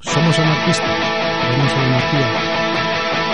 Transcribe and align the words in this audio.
Somos 0.00 0.38
anarquistas, 0.38 0.88
en 0.88 1.60
la 1.60 1.84
anarquía, 1.84 2.28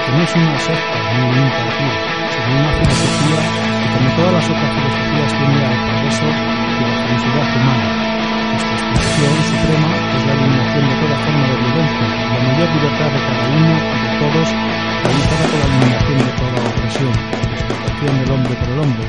que 0.03 0.11
no 0.11 0.23
es 0.25 0.35
una 0.35 0.59
secta 0.59 0.99
ni 1.15 1.39
un 1.39 1.51
partido, 1.55 1.95
sino 2.27 2.59
una 2.59 2.73
filosofía 2.75 3.39
que 3.79 3.87
como 3.95 4.11
todas 4.19 4.33
las 4.35 4.47
otras 4.51 4.71
filosofías 4.75 5.31
tiende 5.39 5.63
al 5.63 5.79
progreso 5.87 6.27
y 6.27 6.83
la 6.83 6.97
felicidad 7.07 7.49
humana. 7.55 7.87
Nuestra 8.51 8.75
expresión 8.83 9.35
suprema 9.47 9.91
es 10.11 10.23
la 10.27 10.33
eliminación 10.35 10.85
de 10.91 10.97
toda 11.07 11.17
forma 11.23 11.45
de 11.47 11.57
violencia, 11.57 12.07
la 12.35 12.39
mayor 12.51 12.69
libertad 12.75 13.11
de 13.15 13.21
cada 13.31 13.45
uno 13.47 13.75
y 13.79 13.99
de 14.03 14.11
todos, 14.27 14.49
realizada 15.07 15.45
con 15.47 15.59
la 15.63 15.67
eliminación 15.71 16.19
de 16.19 16.33
toda 16.35 16.59
opresión, 16.67 17.15
la 17.15 17.55
explotación 17.55 18.13
del 18.19 18.31
hombre 18.35 18.55
por 18.59 18.69
el 18.75 18.79
hombre, 18.83 19.07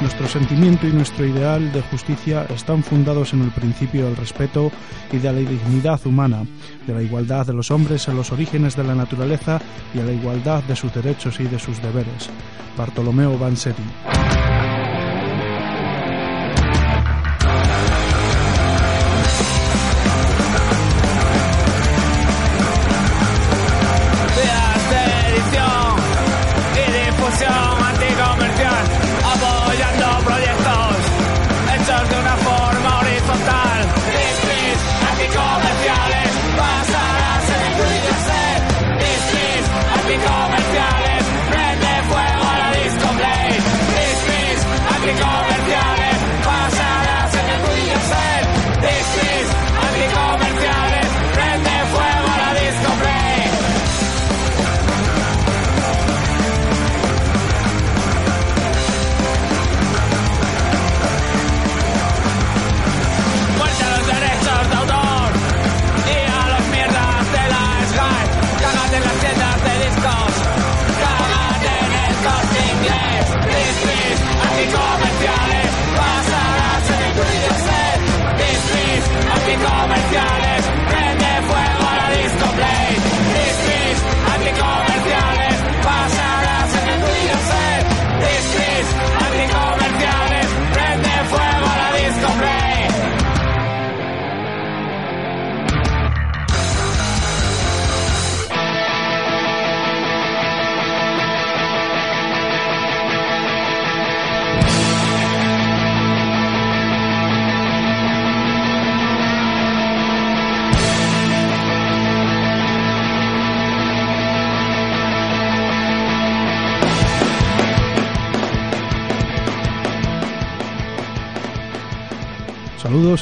nuestro 0.00 0.28
sentimiento 0.28 0.86
y 0.86 0.92
nuestro 0.92 1.26
ideal 1.26 1.72
de 1.72 1.82
justicia 1.82 2.46
están 2.54 2.82
fundados 2.82 3.32
en 3.32 3.42
el 3.42 3.50
principio 3.50 4.06
del 4.06 4.16
respeto 4.16 4.70
y 5.12 5.18
de 5.18 5.32
la 5.32 5.38
dignidad 5.38 6.00
humana, 6.06 6.44
de 6.86 6.94
la 6.94 7.02
igualdad 7.02 7.46
de 7.46 7.54
los 7.54 7.70
hombres 7.70 8.08
en 8.08 8.16
los 8.16 8.32
orígenes 8.32 8.76
de 8.76 8.84
la 8.84 8.94
naturaleza 8.94 9.60
y 9.94 10.00
a 10.00 10.04
la 10.04 10.12
igualdad 10.12 10.62
de 10.64 10.76
sus 10.76 10.92
derechos 10.94 11.40
y 11.40 11.44
de 11.44 11.58
sus 11.58 11.80
deberes. 11.82 12.30
Bartolomeo 12.76 13.38
Vanzetti. 13.38 13.82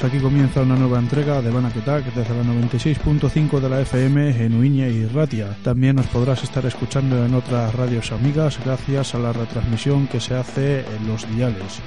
Saludos, 0.02 0.14
aquí 0.14 0.18
comienza 0.18 0.62
una 0.62 0.74
nueva 0.74 0.98
entrega 0.98 1.40
de 1.40 1.50
Banaketak 1.50 2.12
desde 2.12 2.34
la 2.34 2.42
96.5 2.42 3.60
de 3.60 3.68
la 3.68 3.80
FM 3.82 4.44
en 4.44 4.54
Uiña 4.54 4.88
y 4.88 5.06
Ratia. 5.06 5.56
También 5.62 5.96
nos 5.96 6.06
podrás 6.06 6.42
estar 6.42 6.66
escuchando 6.66 7.24
en 7.24 7.34
otras 7.34 7.72
radios 7.74 8.10
amigas 8.10 8.58
gracias 8.64 9.14
a 9.14 9.18
la 9.18 9.32
retransmisión 9.32 10.08
que 10.08 10.20
se 10.20 10.34
hace 10.34 10.80
en 10.80 11.06
los 11.06 11.28
diales, 11.34 11.80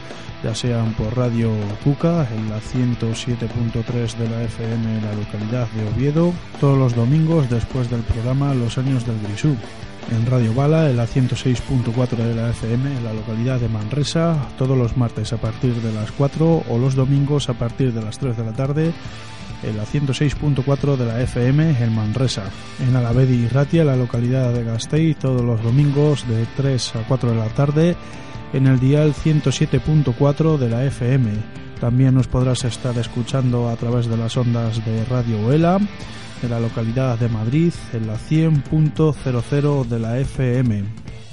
ya 0.44 0.56
sean 0.56 0.94
por 0.94 1.16
Radio 1.18 1.52
Cuca 1.84 2.28
en 2.34 2.50
la 2.50 2.60
107.3 2.60 4.16
de 4.16 4.30
la 4.30 4.44
FM 4.44 4.98
en 4.98 5.06
la 5.06 5.14
localidad 5.14 5.68
de 5.72 5.88
Oviedo, 5.88 6.34
todos 6.62 6.78
los 6.78 6.96
domingos 6.96 7.50
después 7.50 7.90
del 7.90 8.02
programa 8.02 8.54
Los 8.54 8.78
Años 8.78 9.06
del 9.06 9.20
Grisú 9.28 9.56
en 10.12 10.26
Radio 10.26 10.54
Bala, 10.54 10.90
en 10.90 10.98
la 10.98 11.08
106.4 11.08 12.16
de 12.16 12.36
la 12.36 12.50
FM 12.50 12.98
en 12.98 13.04
la 13.04 13.14
localidad 13.14 13.60
de 13.60 13.70
Manresa, 13.70 14.50
todos 14.58 14.78
los 14.78 14.98
martes 14.98 15.34
a 15.34 15.38
partir 15.38 15.74
de 15.76 15.92
las 15.92 16.12
4 16.12 16.64
o 16.70 16.78
los 16.78 16.96
domingos 16.96 17.50
a 17.50 17.54
partir 17.54 17.94
de 17.94 18.02
las 18.02 18.20
3 18.20 18.38
de 18.38 18.44
la 18.44 18.54
tarde 18.54 18.94
en 19.64 19.78
la 19.78 19.86
106.4 19.86 20.96
de 20.98 21.06
la 21.06 21.22
FM 21.22 21.84
en 21.84 21.96
Manresa. 21.96 22.44
En 22.88 22.96
Alavedi 22.96 23.46
y 23.46 23.48
Ratia, 23.48 23.84
la 23.84 23.96
localidad 23.96 24.54
de 24.54 24.64
Gasteiz, 24.64 25.18
todos 25.18 25.42
los 25.42 25.64
domingos 25.64 26.28
de 26.28 26.46
3 26.58 26.96
a 26.98 27.08
4 27.08 27.32
de 27.32 27.36
la 27.36 27.50
tarde 27.50 27.96
en 28.54 28.68
el 28.68 28.80
dial 28.80 29.14
107.4 29.14 30.58
de 30.58 30.70
la 30.70 30.86
FM. 30.86 31.32
También 31.80 32.16
nos 32.16 32.28
podrás 32.28 32.64
estar 32.64 32.98
escuchando 32.98 33.70
a 33.70 33.76
través 33.76 34.08
de 34.08 34.18
las 34.18 34.38
ondas 34.38 34.84
de 34.86 35.04
Radio 35.06 35.40
Uela 35.40 35.80
en 36.44 36.50
la 36.50 36.60
localidad 36.60 37.18
de 37.20 37.30
Madrid 37.30 37.74
en 37.94 38.08
la 38.08 38.16
100.00 38.16 39.86
de 39.86 40.00
la 40.00 40.20
FM 40.20 40.84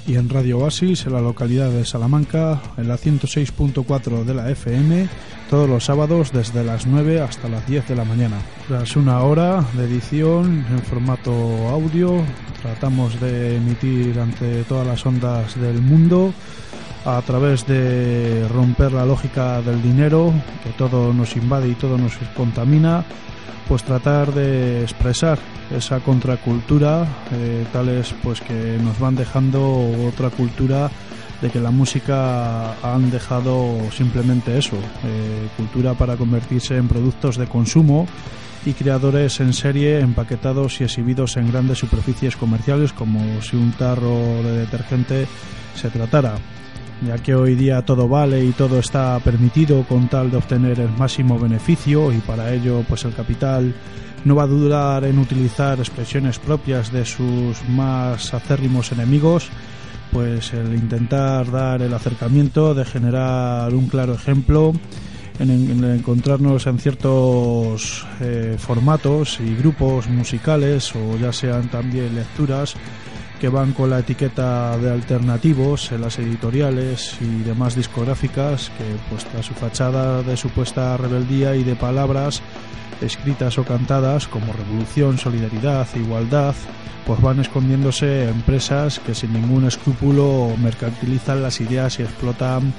y 0.06 0.16
en 0.16 0.28
Radio 0.28 0.58
Oasis 0.58 1.06
en 1.06 1.12
la 1.12 1.20
localidad 1.20 1.70
de 1.70 1.84
Salamanca 1.84 2.60
en 2.76 2.88
la 2.88 2.96
106.4 2.96 4.24
de 4.24 4.34
la 4.34 4.50
FM 4.50 5.08
todos 5.50 5.68
los 5.68 5.84
sábados 5.84 6.32
desde 6.32 6.64
las 6.64 6.86
9 6.86 7.20
hasta 7.20 7.48
las 7.48 7.66
10 7.66 7.88
de 7.88 7.94
la 7.94 8.04
mañana. 8.04 8.38
Tras 8.68 8.96
una 8.96 9.20
hora 9.20 9.62
de 9.74 9.84
edición 9.84 10.64
en 10.70 10.78
formato 10.78 11.30
audio, 11.68 12.22
tratamos 12.62 13.20
de 13.20 13.56
emitir 13.56 14.18
ante 14.18 14.64
todas 14.64 14.86
las 14.86 15.04
ondas 15.04 15.60
del 15.60 15.82
mundo 15.82 16.32
a 17.04 17.20
través 17.22 17.66
de 17.66 18.46
romper 18.48 18.92
la 18.92 19.04
lógica 19.04 19.60
del 19.60 19.82
dinero, 19.82 20.32
que 20.62 20.70
todo 20.70 21.12
nos 21.12 21.36
invade 21.36 21.68
y 21.68 21.74
todo 21.74 21.98
nos 21.98 22.16
contamina, 22.36 23.04
pues 23.68 23.84
tratar 23.84 24.32
de 24.32 24.82
expresar 24.82 25.38
esa 25.70 26.00
contracultura, 26.00 27.06
eh, 27.32 27.64
tales 27.72 28.14
pues 28.22 28.40
que 28.40 28.78
nos 28.82 28.98
van 28.98 29.14
dejando 29.14 29.90
otra 30.06 30.30
cultura 30.30 30.90
de 31.40 31.50
que 31.50 31.60
la 31.60 31.70
música 31.70 32.74
han 32.82 33.10
dejado 33.10 33.90
simplemente 33.90 34.56
eso, 34.58 34.76
eh, 34.76 35.48
cultura 35.56 35.94
para 35.94 36.16
convertirse 36.16 36.76
en 36.76 36.88
productos 36.88 37.36
de 37.36 37.46
consumo 37.46 38.06
y 38.64 38.74
creadores 38.74 39.40
en 39.40 39.52
serie 39.52 40.00
empaquetados 40.00 40.80
y 40.80 40.84
exhibidos 40.84 41.36
en 41.36 41.50
grandes 41.50 41.78
superficies 41.78 42.36
comerciales 42.36 42.92
como 42.92 43.42
si 43.42 43.56
un 43.56 43.72
tarro 43.72 44.42
de 44.44 44.58
detergente 44.58 45.26
se 45.74 45.90
tratara 45.90 46.36
ya 47.06 47.18
que 47.18 47.34
hoy 47.34 47.54
día 47.54 47.82
todo 47.82 48.08
vale 48.08 48.44
y 48.44 48.52
todo 48.52 48.78
está 48.78 49.18
permitido 49.20 49.84
con 49.84 50.08
tal 50.08 50.30
de 50.30 50.36
obtener 50.36 50.80
el 50.80 50.90
máximo 50.90 51.38
beneficio 51.38 52.12
y 52.12 52.18
para 52.18 52.52
ello 52.52 52.84
pues 52.88 53.04
el 53.04 53.14
capital 53.14 53.74
no 54.24 54.36
va 54.36 54.44
a 54.44 54.46
dudar 54.46 55.04
en 55.04 55.18
utilizar 55.18 55.78
expresiones 55.78 56.38
propias 56.38 56.92
de 56.92 57.04
sus 57.04 57.62
más 57.68 58.32
acérrimos 58.34 58.92
enemigos 58.92 59.48
pues 60.12 60.52
el 60.52 60.74
intentar 60.74 61.50
dar 61.50 61.82
el 61.82 61.94
acercamiento 61.94 62.74
de 62.74 62.84
generar 62.84 63.74
un 63.74 63.88
claro 63.88 64.14
ejemplo 64.14 64.72
en, 65.38 65.50
en 65.50 65.84
encontrarnos 65.84 66.66
en 66.66 66.78
ciertos 66.78 68.06
eh, 68.20 68.56
formatos 68.58 69.40
y 69.40 69.56
grupos 69.56 70.08
musicales 70.08 70.94
o 70.94 71.16
ya 71.16 71.32
sean 71.32 71.68
también 71.68 72.14
lecturas 72.14 72.76
que 73.42 73.48
van 73.48 73.72
con 73.72 73.90
la 73.90 73.98
etiqueta 73.98 74.78
de 74.78 74.88
alternativos 74.88 75.90
en 75.90 76.02
las 76.02 76.16
editoriales 76.20 77.16
y 77.20 77.42
demás 77.42 77.74
discográficas 77.74 78.70
que 78.78 78.84
pues 79.10 79.24
tras 79.24 79.46
su 79.46 79.54
fachada 79.54 80.22
de 80.22 80.36
supuesta 80.36 80.96
rebeldía 80.96 81.56
y 81.56 81.64
de 81.64 81.74
palabras 81.74 82.40
escritas 83.00 83.58
o 83.58 83.64
cantadas 83.64 84.28
como 84.28 84.52
revolución, 84.52 85.18
solidaridad 85.18 85.88
igualdad 85.96 86.54
pues 87.04 87.20
van 87.20 87.40
escondiéndose 87.40 88.28
empresas 88.28 89.00
que 89.00 89.12
sin 89.12 89.32
ningún 89.32 89.64
escrúpulo 89.64 90.54
mercantilizan 90.62 91.42
las 91.42 91.60
ideas 91.60 91.98
y 91.98 92.02
explotan 92.02 92.72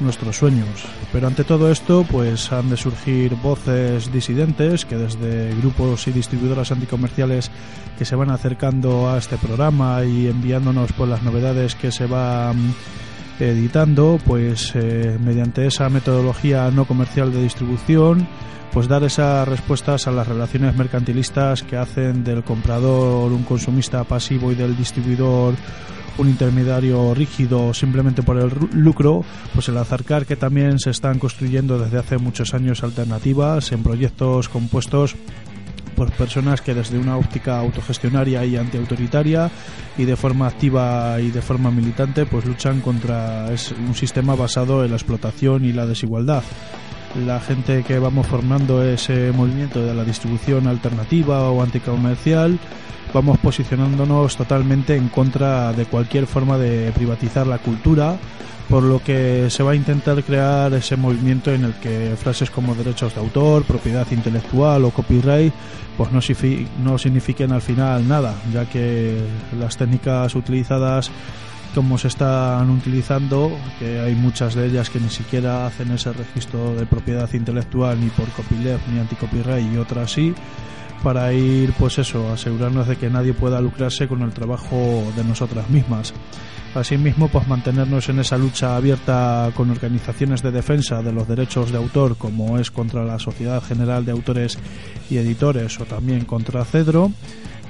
nuestros 0.00 0.36
sueños. 0.36 0.84
Pero 1.12 1.26
ante 1.26 1.44
todo 1.44 1.70
esto, 1.70 2.04
pues 2.10 2.52
han 2.52 2.70
de 2.70 2.76
surgir 2.76 3.34
voces 3.36 4.12
disidentes 4.12 4.84
que 4.84 4.96
desde 4.96 5.54
grupos 5.56 6.06
y 6.08 6.12
distribuidoras 6.12 6.72
anticomerciales 6.72 7.50
que 7.98 8.04
se 8.04 8.16
van 8.16 8.30
acercando 8.30 9.10
a 9.10 9.18
este 9.18 9.36
programa 9.36 10.04
y 10.04 10.26
enviándonos 10.26 10.92
pues 10.92 11.08
las 11.08 11.22
novedades 11.22 11.74
que 11.74 11.92
se 11.92 12.06
van 12.06 12.74
editando, 13.40 14.18
pues 14.24 14.72
eh, 14.74 15.18
mediante 15.20 15.66
esa 15.66 15.88
metodología 15.88 16.70
no 16.70 16.84
comercial 16.84 17.32
de 17.32 17.42
distribución, 17.42 18.26
pues 18.72 18.88
dar 18.88 19.04
esas 19.04 19.46
respuestas 19.46 20.06
a 20.06 20.12
las 20.12 20.26
relaciones 20.26 20.74
mercantilistas 20.76 21.62
que 21.62 21.76
hacen 21.76 22.24
del 22.24 22.42
comprador 22.42 23.32
un 23.32 23.42
consumista 23.42 24.04
pasivo 24.04 24.50
y 24.50 24.54
del 24.54 24.76
distribuidor 24.76 25.54
un 26.18 26.28
intermediario 26.28 27.14
rígido 27.14 27.72
simplemente 27.74 28.22
por 28.22 28.38
el 28.38 28.50
lucro, 28.72 29.24
pues 29.54 29.68
el 29.68 29.78
acercar 29.78 30.26
que 30.26 30.36
también 30.36 30.78
se 30.78 30.90
están 30.90 31.18
construyendo 31.18 31.78
desde 31.78 31.98
hace 31.98 32.18
muchos 32.18 32.54
años 32.54 32.82
alternativas 32.82 33.72
en 33.72 33.82
proyectos 33.82 34.48
compuestos 34.48 35.16
por 35.96 36.10
personas 36.12 36.60
que 36.60 36.74
desde 36.74 36.98
una 36.98 37.16
óptica 37.16 37.58
autogestionaria 37.58 38.44
y 38.44 38.56
antiautoritaria 38.56 39.50
y 39.98 40.04
de 40.04 40.16
forma 40.16 40.46
activa 40.46 41.20
y 41.20 41.30
de 41.30 41.42
forma 41.42 41.70
militante 41.70 42.26
pues 42.26 42.44
luchan 42.44 42.80
contra 42.80 43.46
un 43.86 43.94
sistema 43.94 44.34
basado 44.34 44.84
en 44.84 44.90
la 44.90 44.96
explotación 44.96 45.64
y 45.64 45.72
la 45.72 45.86
desigualdad 45.86 46.42
la 47.14 47.40
gente 47.40 47.82
que 47.82 47.98
vamos 47.98 48.26
formando 48.26 48.82
ese 48.82 49.32
movimiento 49.32 49.84
de 49.84 49.94
la 49.94 50.04
distribución 50.04 50.66
alternativa 50.66 51.50
o 51.50 51.62
anticomercial 51.62 52.58
vamos 53.12 53.38
posicionándonos 53.38 54.36
totalmente 54.36 54.96
en 54.96 55.08
contra 55.08 55.72
de 55.72 55.84
cualquier 55.84 56.26
forma 56.26 56.56
de 56.56 56.90
privatizar 56.92 57.46
la 57.46 57.58
cultura, 57.58 58.16
por 58.68 58.82
lo 58.82 59.02
que 59.02 59.50
se 59.50 59.62
va 59.62 59.72
a 59.72 59.74
intentar 59.74 60.22
crear 60.22 60.72
ese 60.72 60.96
movimiento 60.96 61.52
en 61.52 61.64
el 61.64 61.74
que 61.74 62.14
frases 62.16 62.50
como 62.50 62.74
derechos 62.74 63.14
de 63.14 63.20
autor, 63.20 63.64
propiedad 63.64 64.06
intelectual 64.10 64.84
o 64.84 64.90
copyright 64.90 65.52
pues 65.96 66.10
no, 66.10 66.20
no 66.82 66.98
signifiquen 66.98 67.52
al 67.52 67.60
final 67.60 68.08
nada, 68.08 68.34
ya 68.52 68.64
que 68.64 69.18
las 69.58 69.76
técnicas 69.76 70.34
utilizadas 70.34 71.10
como 71.74 71.98
se 71.98 72.08
están 72.08 72.70
utilizando, 72.70 73.50
que 73.78 74.00
hay 74.00 74.14
muchas 74.14 74.54
de 74.54 74.66
ellas 74.66 74.90
que 74.90 75.00
ni 75.00 75.10
siquiera 75.10 75.66
hacen 75.66 75.90
ese 75.90 76.12
registro 76.12 76.74
de 76.74 76.86
propiedad 76.86 77.32
intelectual 77.32 78.00
ni 78.00 78.08
por 78.10 78.28
copyleft 78.30 78.86
ni 78.88 78.98
anticopyright 78.98 79.72
y 79.72 79.76
otras 79.76 80.12
sí, 80.12 80.34
para 81.02 81.32
ir, 81.32 81.72
pues 81.78 81.98
eso, 81.98 82.32
asegurarnos 82.32 82.86
de 82.86 82.96
que 82.96 83.10
nadie 83.10 83.34
pueda 83.34 83.60
lucrarse 83.60 84.06
con 84.06 84.22
el 84.22 84.32
trabajo 84.32 85.02
de 85.16 85.24
nosotras 85.24 85.68
mismas. 85.68 86.14
Asimismo, 86.74 87.28
pues 87.28 87.46
mantenernos 87.48 88.08
en 88.08 88.20
esa 88.20 88.38
lucha 88.38 88.76
abierta 88.76 89.50
con 89.54 89.70
organizaciones 89.70 90.42
de 90.42 90.52
defensa 90.52 91.02
de 91.02 91.12
los 91.12 91.28
derechos 91.28 91.70
de 91.70 91.76
autor, 91.76 92.16
como 92.16 92.58
es 92.58 92.70
contra 92.70 93.04
la 93.04 93.18
Sociedad 93.18 93.62
General 93.62 94.04
de 94.06 94.12
Autores 94.12 94.58
y 95.10 95.18
Editores 95.18 95.78
o 95.80 95.84
también 95.84 96.24
contra 96.24 96.64
Cedro, 96.64 97.12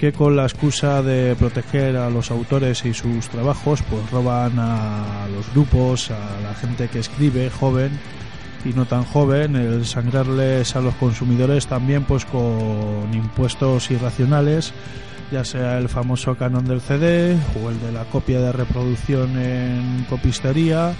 que 0.02 0.12
con 0.12 0.34
la 0.34 0.42
excusa 0.42 1.00
de 1.00 1.36
proteger 1.36 1.96
a 1.96 2.10
los 2.10 2.32
autores 2.32 2.84
y 2.84 2.92
sus 2.92 3.28
trabajos, 3.28 3.84
pues 3.88 4.10
roban 4.10 4.58
a 4.58 5.28
los 5.32 5.48
grupos, 5.52 6.10
a 6.10 6.40
la 6.40 6.54
gente 6.54 6.88
que 6.88 6.98
escribe, 6.98 7.48
joven, 7.50 7.92
y 8.64 8.70
no 8.70 8.84
tan 8.84 9.04
joven, 9.04 9.54
el 9.54 9.86
sangrarles 9.86 10.74
a 10.74 10.80
los 10.80 10.96
consumidores 10.96 11.68
también 11.68 12.02
pues 12.02 12.24
con 12.24 13.14
impuestos 13.14 13.92
irracionales, 13.92 14.72
ya 15.30 15.44
sea 15.44 15.78
el 15.78 15.88
famoso 15.88 16.34
canon 16.34 16.64
del 16.64 16.80
CD 16.80 17.36
o 17.62 17.70
el 17.70 17.80
de 17.80 17.92
la 17.92 18.04
copia 18.06 18.40
de 18.40 18.50
reproducción 18.50 19.38
en 19.38 20.04
copistería, 20.10 20.96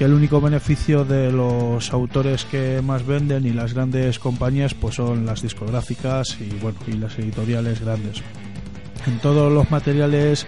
que 0.00 0.06
el 0.06 0.14
único 0.14 0.40
beneficio 0.40 1.04
de 1.04 1.30
los 1.30 1.92
autores 1.92 2.46
que 2.46 2.80
más 2.80 3.04
venden 3.04 3.44
y 3.44 3.50
las 3.50 3.74
grandes 3.74 4.18
compañías 4.18 4.72
pues 4.72 4.94
son 4.94 5.26
las 5.26 5.42
discográficas 5.42 6.38
y 6.40 6.48
bueno, 6.58 6.78
y 6.86 6.92
las 6.92 7.18
editoriales 7.18 7.82
grandes. 7.82 8.22
En 9.06 9.18
todos 9.18 9.52
los 9.52 9.70
materiales 9.70 10.46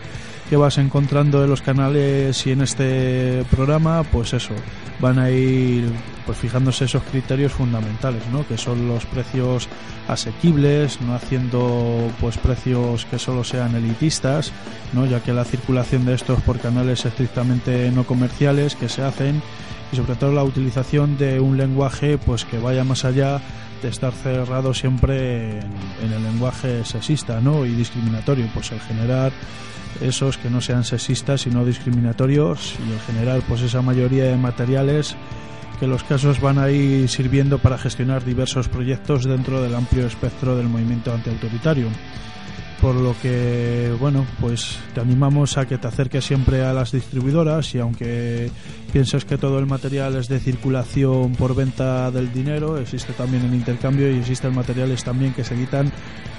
que 0.48 0.56
vas 0.56 0.78
encontrando 0.78 1.44
en 1.44 1.50
los 1.50 1.60
canales 1.60 2.46
y 2.46 2.52
en 2.52 2.62
este 2.62 3.44
programa, 3.50 4.04
pues 4.04 4.32
eso, 4.32 4.54
van 5.00 5.18
a 5.18 5.28
ir 5.28 5.84
pues 6.26 6.38
fijándose 6.38 6.84
esos 6.84 7.02
criterios 7.04 7.52
fundamentales, 7.52 8.22
¿no? 8.32 8.46
Que 8.46 8.58
son 8.58 8.88
los 8.88 9.04
precios 9.06 9.68
asequibles, 10.08 11.00
no 11.00 11.14
haciendo 11.14 12.10
pues 12.20 12.38
precios 12.38 13.04
que 13.06 13.18
solo 13.18 13.44
sean 13.44 13.74
elitistas, 13.74 14.52
¿no? 14.92 15.06
Ya 15.06 15.20
que 15.20 15.32
la 15.32 15.44
circulación 15.44 16.04
de 16.04 16.14
estos 16.14 16.40
por 16.42 16.58
canales 16.58 17.04
estrictamente 17.04 17.90
no 17.90 18.04
comerciales 18.04 18.74
que 18.76 18.88
se 18.88 19.02
hacen 19.02 19.42
y 19.92 19.96
sobre 19.96 20.14
todo 20.14 20.32
la 20.32 20.44
utilización 20.44 21.18
de 21.18 21.40
un 21.40 21.56
lenguaje 21.56 22.18
pues 22.18 22.44
que 22.44 22.58
vaya 22.58 22.84
más 22.84 23.04
allá 23.04 23.40
de 23.82 23.88
estar 23.88 24.12
cerrado 24.12 24.74
siempre 24.74 25.58
en, 25.58 25.72
en 26.04 26.12
el 26.12 26.22
lenguaje 26.22 26.84
sexista, 26.84 27.40
¿no? 27.40 27.66
y 27.66 27.70
discriminatorio, 27.70 28.46
pues 28.54 28.70
el 28.70 28.80
generar 28.80 29.32
esos 30.00 30.38
que 30.38 30.48
no 30.48 30.60
sean 30.60 30.84
sexistas 30.84 31.42
sino 31.42 31.64
discriminatorios 31.64 32.74
y 32.88 32.92
en 32.92 33.00
general 33.00 33.42
pues 33.46 33.60
esa 33.60 33.82
mayoría 33.82 34.24
de 34.24 34.36
materiales 34.36 35.16
que 35.78 35.86
los 35.86 36.04
casos 36.04 36.40
van 36.40 36.58
a 36.58 36.70
ir 36.70 37.08
sirviendo 37.08 37.58
para 37.58 37.78
gestionar 37.78 38.24
diversos 38.24 38.68
proyectos 38.68 39.24
dentro 39.24 39.62
del 39.62 39.74
amplio 39.74 40.06
espectro 40.06 40.56
del 40.56 40.68
movimiento 40.68 41.12
antiautoritario 41.12 41.88
por 42.82 42.96
lo 42.96 43.14
que 43.22 43.94
bueno 44.00 44.26
pues 44.40 44.76
te 44.92 45.00
animamos 45.00 45.56
a 45.56 45.66
que 45.66 45.78
te 45.78 45.86
acerques 45.86 46.24
siempre 46.24 46.64
a 46.64 46.72
las 46.72 46.90
distribuidoras 46.90 47.72
y 47.76 47.78
aunque 47.78 48.50
pienses 48.92 49.24
que 49.24 49.38
todo 49.38 49.60
el 49.60 49.66
material 49.66 50.16
es 50.16 50.28
de 50.28 50.40
circulación 50.40 51.32
por 51.36 51.54
venta 51.54 52.10
del 52.10 52.32
dinero 52.32 52.78
existe 52.78 53.12
también 53.12 53.44
el 53.44 53.54
intercambio 53.54 54.10
y 54.10 54.18
existen 54.18 54.52
materiales 54.52 55.04
también 55.04 55.32
que 55.32 55.44
se 55.44 55.54
editan 55.54 55.92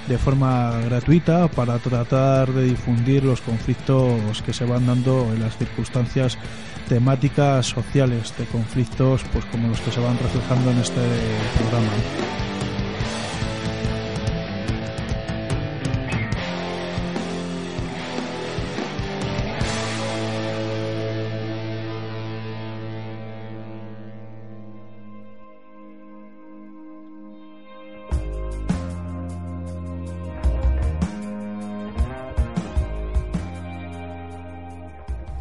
de 0.06 0.18
forma 0.18 0.78
gratuita 0.84 1.48
para 1.48 1.78
tratar 1.78 2.52
de 2.52 2.64
difundir 2.64 3.24
los 3.24 3.40
conflictos 3.40 4.42
que 4.42 4.52
se 4.52 4.66
van 4.66 4.86
dando 4.86 5.32
en 5.32 5.40
las 5.40 5.56
circunstancias 5.56 6.36
temáticas 6.90 7.64
sociales 7.64 8.34
de 8.36 8.44
conflictos 8.44 9.22
pues 9.32 9.46
como 9.46 9.68
los 9.68 9.80
que 9.80 9.90
se 9.90 10.00
van 10.00 10.18
reflejando 10.18 10.70
en 10.72 10.78
este 10.78 11.00
programa. 11.58 12.53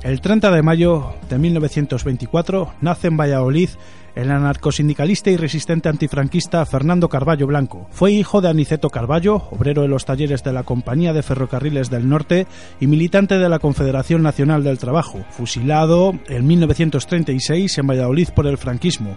El 0.03 0.19
30 0.19 0.51
de 0.51 0.61
mayo 0.61 1.13
de 1.29 1.39
1924 1.39 2.73
nace 2.81 3.07
en 3.07 3.15
Valladolid 3.15 3.69
el 4.15 4.31
anarcosindicalista 4.31 5.31
y 5.31 5.37
resistente 5.37 5.87
antifranquista 5.87 6.65
Fernando 6.65 7.07
Carballo 7.07 7.47
Blanco. 7.47 7.87
Fue 7.89 8.11
hijo 8.11 8.41
de 8.41 8.49
Aniceto 8.49 8.89
Carballo, 8.89 9.43
obrero 9.51 9.85
en 9.85 9.91
los 9.91 10.03
talleres 10.03 10.43
de 10.43 10.51
la 10.51 10.63
Compañía 10.63 11.13
de 11.13 11.23
Ferrocarriles 11.23 11.89
del 11.89 12.09
Norte 12.09 12.47
y 12.81 12.87
militante 12.87 13.37
de 13.37 13.47
la 13.47 13.59
Confederación 13.59 14.21
Nacional 14.23 14.61
del 14.65 14.77
Trabajo, 14.77 15.23
fusilado 15.29 16.13
en 16.27 16.47
1936 16.47 17.77
en 17.77 17.87
Valladolid 17.87 18.27
por 18.35 18.45
el 18.45 18.57
franquismo. 18.57 19.15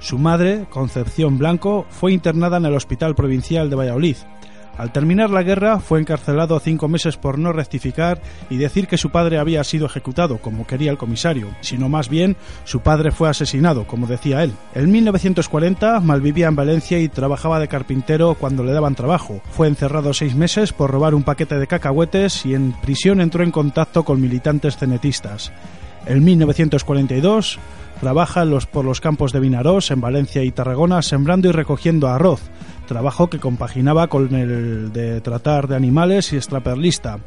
Su 0.00 0.18
madre, 0.18 0.64
Concepción 0.70 1.36
Blanco, 1.36 1.84
fue 1.90 2.12
internada 2.12 2.56
en 2.56 2.64
el 2.64 2.74
Hospital 2.74 3.14
Provincial 3.14 3.68
de 3.68 3.76
Valladolid. 3.76 4.16
Al 4.78 4.92
terminar 4.92 5.30
la 5.30 5.42
guerra 5.42 5.80
fue 5.80 6.00
encarcelado 6.00 6.58
cinco 6.58 6.88
meses 6.88 7.16
por 7.16 7.38
no 7.38 7.52
rectificar 7.52 8.20
y 8.48 8.56
decir 8.56 8.86
que 8.86 8.96
su 8.96 9.10
padre 9.10 9.38
había 9.38 9.62
sido 9.64 9.86
ejecutado, 9.86 10.38
como 10.38 10.66
quería 10.66 10.90
el 10.90 10.98
comisario, 10.98 11.48
sino 11.60 11.88
más 11.88 12.08
bien 12.08 12.36
su 12.64 12.80
padre 12.80 13.10
fue 13.10 13.28
asesinado, 13.28 13.86
como 13.86 14.06
decía 14.06 14.42
él. 14.42 14.52
En 14.74 14.90
1940 14.90 16.00
malvivía 16.00 16.48
en 16.48 16.56
Valencia 16.56 16.98
y 16.98 17.08
trabajaba 17.08 17.60
de 17.60 17.68
carpintero 17.68 18.34
cuando 18.34 18.64
le 18.64 18.72
daban 18.72 18.94
trabajo. 18.94 19.40
Fue 19.50 19.68
encerrado 19.68 20.14
seis 20.14 20.34
meses 20.34 20.72
por 20.72 20.90
robar 20.90 21.14
un 21.14 21.22
paquete 21.22 21.58
de 21.58 21.66
cacahuetes 21.66 22.46
y 22.46 22.54
en 22.54 22.72
prisión 22.72 23.20
entró 23.20 23.44
en 23.44 23.50
contacto 23.50 24.04
con 24.04 24.20
militantes 24.20 24.76
cenetistas. 24.76 25.52
En 26.06 26.24
1942 26.24 27.58
trabaja 28.00 28.44
los, 28.44 28.66
por 28.66 28.84
los 28.84 29.00
campos 29.00 29.32
de 29.32 29.40
Vinarós, 29.40 29.90
en 29.90 30.00
Valencia 30.00 30.42
y 30.42 30.50
Tarragona, 30.50 31.02
sembrando 31.02 31.48
y 31.48 31.52
recogiendo 31.52 32.08
arroz, 32.08 32.40
trabajo 32.88 33.30
que 33.30 33.38
compaginaba 33.38 34.08
con 34.08 34.34
el 34.34 34.92
de 34.92 35.20
tratar 35.20 35.68
de 35.68 35.76
animales 35.76 36.32
y 36.32 36.36
extraperlista. 36.36 37.20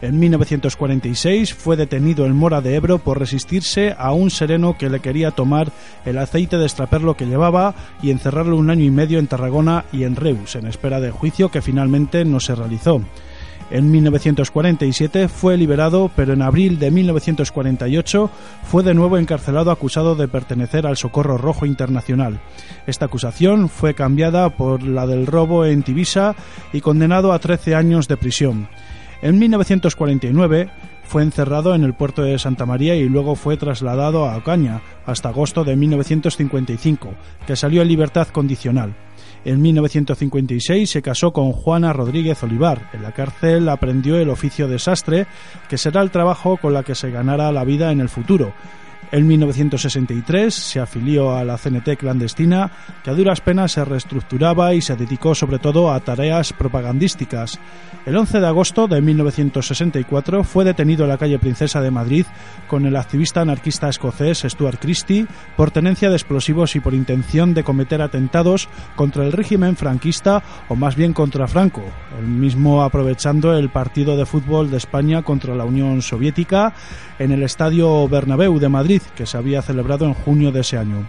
En 0.00 0.18
1946 0.18 1.54
fue 1.54 1.76
detenido 1.76 2.26
en 2.26 2.34
Mora 2.34 2.60
de 2.60 2.74
Ebro 2.74 2.98
por 2.98 3.18
resistirse 3.18 3.94
a 3.96 4.12
un 4.12 4.30
sereno 4.30 4.76
que 4.76 4.90
le 4.90 5.00
quería 5.00 5.30
tomar 5.30 5.70
el 6.04 6.18
aceite 6.18 6.58
de 6.58 6.64
extraperlo 6.64 7.16
que 7.16 7.26
llevaba 7.26 7.74
y 8.02 8.10
encerrarlo 8.10 8.56
un 8.56 8.70
año 8.70 8.84
y 8.84 8.90
medio 8.90 9.18
en 9.18 9.26
Tarragona 9.26 9.84
y 9.92 10.04
en 10.04 10.16
Reus, 10.16 10.56
en 10.56 10.66
espera 10.66 11.00
de 11.00 11.10
juicio 11.10 11.50
que 11.50 11.62
finalmente 11.62 12.24
no 12.24 12.40
se 12.40 12.54
realizó. 12.54 13.02
En 13.74 13.90
1947 13.90 15.26
fue 15.26 15.56
liberado, 15.56 16.08
pero 16.14 16.32
en 16.32 16.42
abril 16.42 16.78
de 16.78 16.92
1948 16.92 18.30
fue 18.62 18.84
de 18.84 18.94
nuevo 18.94 19.18
encarcelado 19.18 19.72
acusado 19.72 20.14
de 20.14 20.28
pertenecer 20.28 20.86
al 20.86 20.96
Socorro 20.96 21.38
Rojo 21.38 21.66
Internacional. 21.66 22.38
Esta 22.86 23.06
acusación 23.06 23.68
fue 23.68 23.94
cambiada 23.94 24.50
por 24.50 24.84
la 24.84 25.08
del 25.08 25.26
robo 25.26 25.64
en 25.64 25.82
Tibisa 25.82 26.36
y 26.72 26.82
condenado 26.82 27.32
a 27.32 27.40
13 27.40 27.74
años 27.74 28.06
de 28.06 28.16
prisión. 28.16 28.68
En 29.22 29.40
1949 29.40 30.70
fue 31.02 31.24
encerrado 31.24 31.74
en 31.74 31.82
el 31.82 31.94
puerto 31.94 32.22
de 32.22 32.38
Santa 32.38 32.66
María 32.66 32.94
y 32.94 33.08
luego 33.08 33.34
fue 33.34 33.56
trasladado 33.56 34.28
a 34.28 34.36
Ocaña 34.36 34.82
hasta 35.04 35.30
agosto 35.30 35.64
de 35.64 35.74
1955, 35.74 37.12
que 37.44 37.56
salió 37.56 37.82
en 37.82 37.88
libertad 37.88 38.28
condicional. 38.28 38.94
En 39.44 39.60
1956 39.60 40.88
se 40.88 41.02
casó 41.02 41.32
con 41.32 41.52
Juana 41.52 41.92
Rodríguez 41.92 42.42
Olivar. 42.42 42.88
En 42.94 43.02
la 43.02 43.12
cárcel 43.12 43.68
aprendió 43.68 44.16
el 44.16 44.30
oficio 44.30 44.68
de 44.68 44.78
sastre, 44.78 45.26
que 45.68 45.76
será 45.76 46.00
el 46.00 46.10
trabajo 46.10 46.56
con 46.56 46.72
la 46.72 46.82
que 46.82 46.94
se 46.94 47.10
ganará 47.10 47.52
la 47.52 47.64
vida 47.64 47.92
en 47.92 48.00
el 48.00 48.08
futuro. 48.08 48.54
En 49.12 49.26
1963 49.26 50.54
se 50.54 50.80
afilió 50.80 51.36
a 51.36 51.44
la 51.44 51.56
CNT 51.56 51.96
clandestina, 51.96 52.70
que 53.02 53.10
a 53.10 53.14
duras 53.14 53.40
penas 53.40 53.72
se 53.72 53.84
reestructuraba 53.84 54.74
y 54.74 54.80
se 54.80 54.96
dedicó 54.96 55.34
sobre 55.34 55.58
todo 55.58 55.92
a 55.92 56.00
tareas 56.00 56.52
propagandísticas. 56.52 57.60
El 58.06 58.16
11 58.16 58.40
de 58.40 58.46
agosto 58.46 58.86
de 58.86 59.00
1964 59.00 60.44
fue 60.44 60.64
detenido 60.64 61.04
en 61.04 61.10
la 61.10 61.18
calle 61.18 61.38
Princesa 61.38 61.80
de 61.80 61.90
Madrid 61.90 62.26
con 62.66 62.84
el 62.86 62.96
activista 62.96 63.40
anarquista 63.40 63.88
escocés 63.88 64.44
Stuart 64.46 64.78
Christie 64.80 65.26
por 65.56 65.70
tenencia 65.70 66.10
de 66.10 66.16
explosivos 66.16 66.76
y 66.76 66.80
por 66.80 66.92
intención 66.92 67.54
de 67.54 67.64
cometer 67.64 68.02
atentados 68.02 68.68
contra 68.96 69.24
el 69.24 69.32
régimen 69.32 69.76
franquista 69.76 70.42
o 70.68 70.76
más 70.76 70.96
bien 70.96 71.12
contra 71.12 71.46
Franco, 71.46 71.82
el 72.18 72.26
mismo 72.26 72.82
aprovechando 72.82 73.56
el 73.56 73.70
partido 73.70 74.16
de 74.16 74.26
fútbol 74.26 74.70
de 74.70 74.76
España 74.76 75.22
contra 75.22 75.54
la 75.54 75.64
Unión 75.64 76.02
Soviética 76.02 76.74
en 77.18 77.32
el 77.32 77.42
Estadio 77.42 78.08
Bernabéu 78.08 78.58
de 78.58 78.68
Madrid 78.68 79.02
que 79.16 79.26
se 79.26 79.36
había 79.36 79.62
celebrado 79.62 80.06
en 80.06 80.14
junio 80.14 80.52
de 80.52 80.60
ese 80.60 80.78
año. 80.78 81.06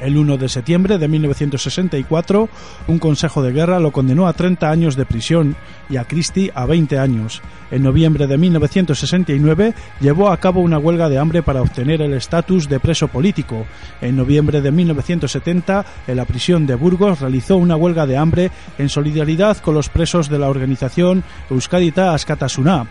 El 0.00 0.16
1 0.16 0.38
de 0.38 0.48
septiembre 0.48 0.96
de 0.96 1.08
1964, 1.08 2.48
un 2.88 2.98
consejo 2.98 3.42
de 3.42 3.52
guerra 3.52 3.78
lo 3.78 3.92
condenó 3.92 4.26
a 4.26 4.32
30 4.32 4.70
años 4.70 4.96
de 4.96 5.04
prisión 5.04 5.56
y 5.90 5.98
a 5.98 6.04
Christie 6.04 6.50
a 6.54 6.64
20 6.64 6.98
años. 6.98 7.42
En 7.70 7.82
noviembre 7.82 8.26
de 8.26 8.38
1969 8.38 9.74
llevó 10.00 10.30
a 10.30 10.38
cabo 10.38 10.60
una 10.60 10.78
huelga 10.78 11.10
de 11.10 11.18
hambre 11.18 11.42
para 11.42 11.60
obtener 11.60 12.00
el 12.00 12.14
estatus 12.14 12.68
de 12.68 12.80
preso 12.80 13.08
político. 13.08 13.66
En 14.00 14.16
noviembre 14.16 14.62
de 14.62 14.70
1970, 14.70 15.84
en 16.06 16.16
la 16.16 16.24
prisión 16.24 16.66
de 16.66 16.76
Burgos 16.76 17.20
realizó 17.20 17.56
una 17.56 17.76
huelga 17.76 18.06
de 18.06 18.16
hambre 18.16 18.50
en 18.78 18.88
solidaridad 18.88 19.58
con 19.58 19.74
los 19.74 19.90
presos 19.90 20.30
de 20.30 20.38
la 20.38 20.48
organización 20.48 21.22
Euskadita 21.50 22.14
Askatasuna 22.14 22.88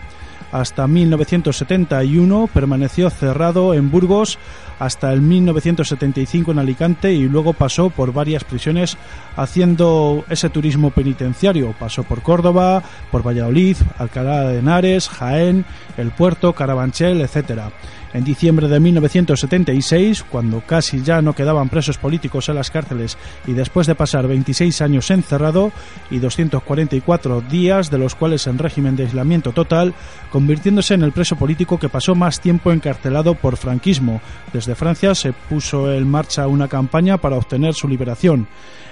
hasta 0.51 0.88
1971, 0.88 2.50
permaneció 2.54 3.10
cerrado 3.10 3.74
en 3.74 3.92
Burgos 3.92 4.39
hasta 4.79 5.12
el 5.13 5.21
1975 5.21 6.51
en 6.51 6.59
Alicante 6.59 7.13
y 7.13 7.27
luego 7.27 7.53
pasó 7.53 7.89
por 7.89 8.13
varias 8.13 8.43
prisiones 8.43 8.98
haciendo 9.36 10.24
ese 10.29 10.50
turismo 10.50 10.89
penitenciario. 10.91 11.75
Pasó 11.77 12.03
por 12.03 12.21
Córdoba, 12.21 12.81
por 13.12 13.25
Valladolid, 13.25 13.77
Alcalá 13.98 14.45
de 14.45 14.59
Henares, 14.59 15.09
Jaén, 15.09 15.65
El 15.98 16.12
Puerto, 16.12 16.53
Carabanchel, 16.53 17.21
etcétera. 17.21 17.71
En 18.12 18.24
diciembre 18.24 18.68
de 18.68 18.80
1976, 18.80 20.24
cuando 20.24 20.62
casi 20.62 21.04
ya 21.04 21.22
no 21.22 21.36
quedaban 21.36 21.70
presos 21.70 22.00
políticos 22.00 22.50
en 22.50 22.56
las 22.56 22.72
cárceles 22.72 23.18
y 23.46 23.54
después 23.54 23.86
de 23.86 23.94
pasar 23.94 24.28
26 24.28 24.82
años 24.82 25.12
encerrado 25.12 25.72
y 26.10 26.18
244 26.18 27.42
días, 27.42 27.92
de 27.92 28.00
los 28.00 28.16
cuales 28.16 28.48
en 28.48 28.58
régimen 28.58 28.96
de 28.96 29.04
aislamiento 29.04 29.51
total, 29.51 29.94
convirtiéndose 30.32 30.96
en 30.96 31.04
el 31.04 31.12
preso 31.12 31.36
político 31.36 31.78
que 31.78 31.89
pasó 31.89 32.16
más 32.16 32.42
tiempo 32.42 32.72
encarcelado 32.72 33.36
por 33.36 33.58
franquismo. 33.58 34.22
Desde 34.54 34.74
Francia 34.74 35.13
se 35.13 35.32
puso 35.32 35.94
en 35.94 36.10
marcha 36.10 36.48
una 36.48 36.68
campaña 36.68 37.18
para 37.18 37.38
obtener 37.38 37.75
su 37.75 37.88
liberación. 37.88 38.48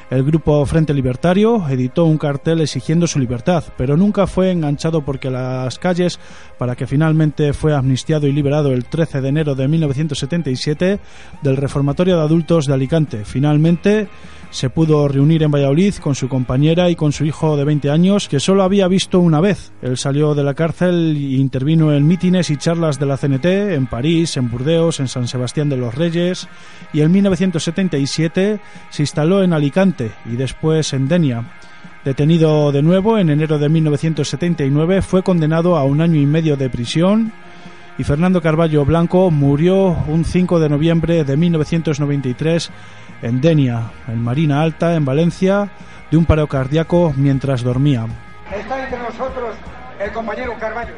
El 0.10 0.24
grupo 0.24 0.66
Frente 0.66 0.94
Libertario 0.94 1.68
editó 1.68 2.06
un 2.06 2.18
cartel 2.18 2.62
exigiendo 2.62 3.08
su 3.08 3.20
libertad, 3.20 3.66
pero 3.76 3.98
nunca 3.98 4.26
fue 4.26 4.52
enganchado 4.52 5.02
porque 5.04 5.30
las 5.30 5.78
calles, 5.80 6.18
para 6.58 6.78
que 6.78 6.88
finalmente 6.88 7.52
fue 7.52 7.76
amnistiado 7.76 8.26
y 8.26 8.32
liberado 8.32 8.72
el 8.72 8.86
13 8.86 9.20
de 9.20 9.28
enero 9.28 9.54
de 9.54 9.68
1977 9.68 11.00
del 11.42 11.58
Reformatorio 11.58 12.16
de 12.16 12.24
Adultos 12.24 12.68
de 12.68 12.74
Alicante. 12.74 13.26
Finalmente 13.26 14.08
se 14.50 14.70
pudo 14.70 15.08
reunir 15.08 15.44
en 15.44 15.52
Valladolid 15.52 15.96
con 15.96 16.16
su 16.16 16.30
compañera 16.30 16.90
y 16.90 16.96
con 16.96 17.12
su 17.12 17.26
hijo 17.26 17.58
de 17.58 17.64
20 17.64 17.90
años, 17.90 18.28
que 18.28 18.40
solo 18.40 18.64
había 18.64 18.88
visto 18.88 19.20
una 19.20 19.42
vez. 19.42 19.72
Él 19.82 19.98
salió 19.98 20.36
de 20.36 20.44
la 20.44 20.54
cárcel 20.54 21.16
e 21.16 21.38
intervino 21.38 21.94
en 21.94 22.08
mítines 22.08 22.50
y 22.50 22.58
charlas 22.58 23.00
de 23.00 23.06
la 23.06 23.18
CNT 23.18 23.46
en 23.46 23.88
París, 23.88 24.38
en 24.38 24.50
Burdeos, 24.50 25.00
en 25.00 25.08
San 25.08 25.28
Sebastián 25.28 25.70
de 25.70 25.78
los 25.78 25.96
Reyes, 25.96 26.48
y 26.94 27.02
en 27.02 27.12
1977 27.12 28.60
se 28.90 29.04
instaló 29.04 29.44
en 29.44 29.54
Alicante 29.54 30.12
y 30.26 30.36
después 30.36 30.94
en 30.94 31.08
Denia. 31.08 31.44
Detenido 32.06 32.72
de 32.72 32.82
nuevo 32.82 33.18
en 33.18 33.30
enero 33.30 33.60
de 33.60 33.68
1979, 33.68 35.02
fue 35.02 35.24
condenado 35.24 35.76
a 35.76 35.84
un 35.84 36.00
año 36.00 36.20
y 36.20 36.26
medio 36.26 36.56
de 36.56 36.70
prisión 36.70 37.34
y 37.98 38.04
Fernando 38.04 38.42
Carballo 38.42 38.86
Blanco 38.86 39.32
murió 39.32 39.98
un 40.08 40.24
5 40.24 40.60
de 40.60 40.70
noviembre 40.70 41.24
de 41.24 41.36
1993 41.36 42.70
en 43.22 43.42
Denia, 43.42 43.92
en 44.08 44.24
Marina 44.24 44.62
Alta, 44.62 44.94
en 44.96 45.06
Valencia, 45.06 45.70
de 46.10 46.18
un 46.18 46.26
paro 46.26 46.48
cardíaco 46.48 47.14
mientras 47.16 47.64
dormía. 47.64 48.06
Está 48.52 48.84
entre 48.84 49.00
nosotros 49.00 49.56
el 50.00 50.12
compañero 50.12 50.54
Carballo. 50.60 50.96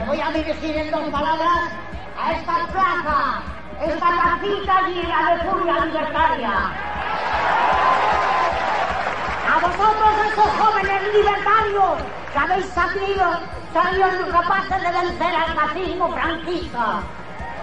Me 0.00 0.06
voy 0.06 0.20
a 0.20 0.30
dirigir 0.30 0.76
en 0.76 0.90
dos 0.90 1.08
palabras 1.10 1.72
a 2.18 2.32
esta 2.32 2.66
plaza, 2.66 3.42
esta 3.82 4.08
casita 4.08 4.88
llena 4.88 5.34
de 5.34 5.50
furia 5.50 5.84
libertaria. 5.86 6.52
A 9.48 9.58
vosotros, 9.60 10.10
esos 10.32 10.50
jóvenes 10.58 11.02
libertarios 11.14 12.02
que 12.32 12.38
habéis 12.38 12.66
salido, 12.66 13.40
salido 13.72 14.26
incapaces 14.26 14.82
de 14.82 14.92
vencer 14.92 15.34
al 15.34 15.54
fascismo 15.54 16.12
franquista. 16.12 17.02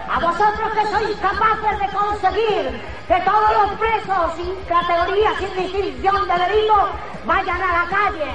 A 0.08 0.20
vosotros 0.20 0.72
que 0.74 0.86
sois 0.86 1.18
capaces 1.18 1.78
de 1.80 1.88
conseguir 1.88 2.80
que 3.08 3.20
todos 3.24 3.50
los 3.58 3.70
presos 3.78 4.36
sin 4.36 4.54
categoría, 4.66 5.32
sin 5.38 5.54
distinción 5.56 6.28
de 6.28 6.34
delito, 6.34 6.88
vayan 7.24 7.62
a 7.62 7.72
la 7.72 7.86
calle. 7.88 8.32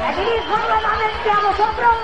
Me 0.00 0.10
dirijo 0.16 0.56
nuevamente 0.56 1.30
a 1.30 1.40
vosotros 1.40 1.94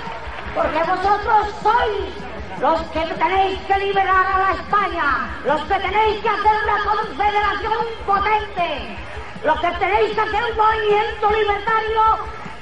porque 0.55 0.79
vosotros 0.79 1.47
sois 1.63 2.23
los 2.61 2.81
que 2.89 3.01
tenéis 3.01 3.59
que 3.67 3.79
liberar 3.79 4.27
a 4.27 4.39
la 4.39 4.51
España, 4.53 5.31
los 5.45 5.61
que 5.63 5.75
tenéis 5.75 6.21
que 6.23 6.29
hacer 6.29 6.57
una 6.65 6.85
confederación 6.85 7.87
potente, 8.07 8.97
los 9.45 9.61
que 9.61 9.71
tenéis 9.73 10.15
que 10.15 10.21
hacer 10.21 10.43
un 10.51 10.57
movimiento 10.57 11.31
libertario 11.31 12.03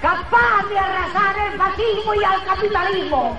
capaz 0.03 0.69
de 0.69 0.79
arrasar 0.79 1.39
el 1.47 1.59
fascismo 1.59 2.15
y 2.15 2.25
al 2.25 2.45
capitalismo. 2.45 3.39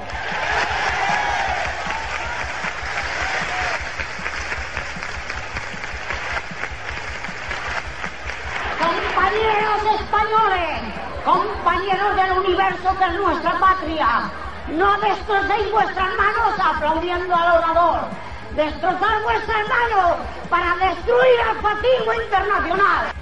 Compañeros 9.42 10.02
españoles, 10.02 10.82
compañeros 11.26 12.16
del 12.16 12.32
universo 12.46 12.96
que 13.00 13.06
es 13.06 13.14
nuestra 13.14 13.60
patria, 13.60 14.32
no 14.68 15.00
destrocéis 15.00 15.72
vuestras 15.72 16.10
manos 16.16 16.60
aplaudiendo 16.64 17.36
al 17.36 17.58
orador. 17.58 18.02
Destrozad 18.56 19.24
vuestras 19.24 19.68
manos 19.68 20.18
para 20.48 20.76
destruir 20.76 21.42
al 21.50 21.60
fascismo 21.60 22.14
internacional. 22.14 23.21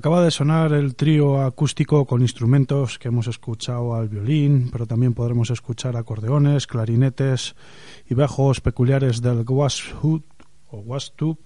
Acaba 0.00 0.24
de 0.24 0.30
sonar 0.30 0.72
el 0.72 0.94
trío 0.94 1.42
acústico 1.42 2.06
con 2.06 2.22
instrumentos 2.22 2.98
que 2.98 3.08
hemos 3.08 3.26
escuchado 3.26 3.94
al 3.94 4.08
violín, 4.08 4.70
pero 4.72 4.86
también 4.86 5.12
podremos 5.12 5.50
escuchar 5.50 5.94
acordeones, 5.94 6.66
clarinetes 6.66 7.54
y 8.08 8.14
bajos 8.14 8.62
peculiares 8.62 9.20
del 9.20 9.44
Washoot 9.46 10.24
o 10.70 10.78
Wastub 10.78 11.36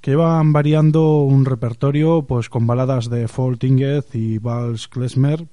que 0.00 0.16
van 0.16 0.54
variando 0.54 1.20
un 1.20 1.44
repertorio 1.44 2.22
pues 2.22 2.48
con 2.48 2.66
baladas 2.66 3.10
de 3.10 3.28
Foltingeth 3.28 4.14
y 4.14 4.38
Vals 4.38 4.88
Klezmer, 4.88 5.46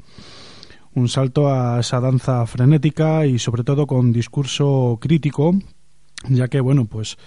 un 0.93 1.09
salto 1.09 1.53
a 1.53 1.81
esa 1.81 1.99
danza 1.99 2.45
frenética 2.47 3.25
y 3.25 3.37
sobre 3.37 3.65
todo 3.65 3.85
con 3.85 4.13
discurso 4.13 4.97
crítico, 5.01 5.55
ya 6.29 6.47
que 6.47 6.61
bueno, 6.61 6.85
pues 6.85 7.17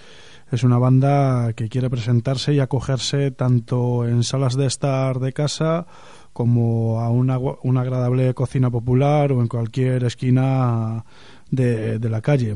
es 0.51 0.63
una 0.63 0.77
banda 0.77 1.53
que 1.53 1.69
quiere 1.69 1.89
presentarse 1.89 2.53
y 2.53 2.59
acogerse 2.59 3.31
tanto 3.31 4.07
en 4.07 4.23
salas 4.23 4.55
de 4.55 4.65
estar 4.65 5.19
de 5.19 5.33
casa 5.33 5.87
como 6.33 7.01
a 7.01 7.09
una, 7.09 7.37
una 7.39 7.81
agradable 7.81 8.33
cocina 8.33 8.69
popular 8.69 9.31
o 9.31 9.41
en 9.41 9.47
cualquier 9.47 10.03
esquina 10.03 11.03
de, 11.49 11.99
de 11.99 12.09
la 12.09 12.21
calle. 12.21 12.55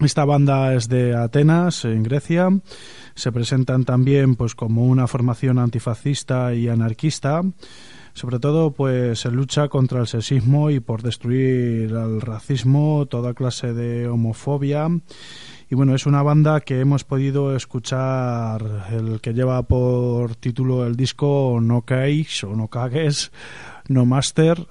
Esta 0.00 0.26
banda 0.26 0.74
es 0.74 0.88
de 0.90 1.16
Atenas, 1.16 1.86
en 1.86 2.02
Grecia. 2.02 2.50
Se 3.14 3.32
presentan 3.32 3.84
también 3.84 4.36
pues 4.36 4.54
como 4.54 4.84
una 4.84 5.06
formación 5.06 5.58
antifascista 5.58 6.54
y 6.54 6.68
anarquista, 6.68 7.40
sobre 8.12 8.38
todo 8.38 8.72
pues 8.72 9.24
en 9.24 9.36
lucha 9.36 9.68
contra 9.68 10.00
el 10.00 10.06
sexismo 10.06 10.68
y 10.68 10.80
por 10.80 11.02
destruir 11.02 11.92
el 11.92 12.20
racismo, 12.20 13.06
toda 13.06 13.32
clase 13.32 13.72
de 13.72 14.06
homofobia. 14.06 14.88
Y 15.68 15.74
bueno, 15.74 15.96
es 15.96 16.06
una 16.06 16.22
banda 16.22 16.60
que 16.60 16.78
hemos 16.78 17.02
podido 17.02 17.56
escuchar 17.56 18.86
el 18.92 19.20
que 19.20 19.34
lleva 19.34 19.60
por 19.64 20.36
título 20.36 20.86
el 20.86 20.94
disco 20.94 21.58
No 21.60 21.82
Cagues 21.82 22.44
o 22.44 22.54
No 22.54 22.68
Cagues, 22.68 23.32
No 23.88 24.06
Master. 24.06 24.64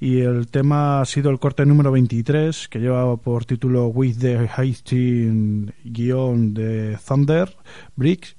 Y 0.00 0.20
el 0.20 0.48
tema 0.48 1.02
ha 1.02 1.04
sido 1.04 1.30
el 1.30 1.38
corte 1.38 1.66
número 1.66 1.92
23 1.92 2.68
que 2.68 2.78
lleva 2.78 3.18
por 3.18 3.44
título 3.44 3.88
With 3.88 4.16
the 4.18 4.48
Hating 4.48 5.74
guion 5.84 6.54
de 6.54 6.96
Thunder 7.06 7.54
Brick 7.96 8.34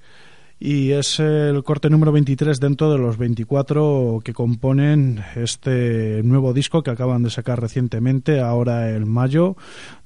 y 0.63 0.91
es 0.91 1.19
el 1.19 1.63
corte 1.63 1.89
número 1.89 2.11
23 2.11 2.59
dentro 2.59 2.91
de 2.91 2.99
los 2.99 3.17
24 3.17 4.21
que 4.23 4.31
componen 4.31 5.23
este 5.35 6.21
nuevo 6.23 6.53
disco 6.53 6.83
que 6.83 6.91
acaban 6.91 7.23
de 7.23 7.31
sacar 7.31 7.59
recientemente, 7.59 8.39
ahora 8.41 8.91
en 8.91 9.09
mayo, 9.09 9.57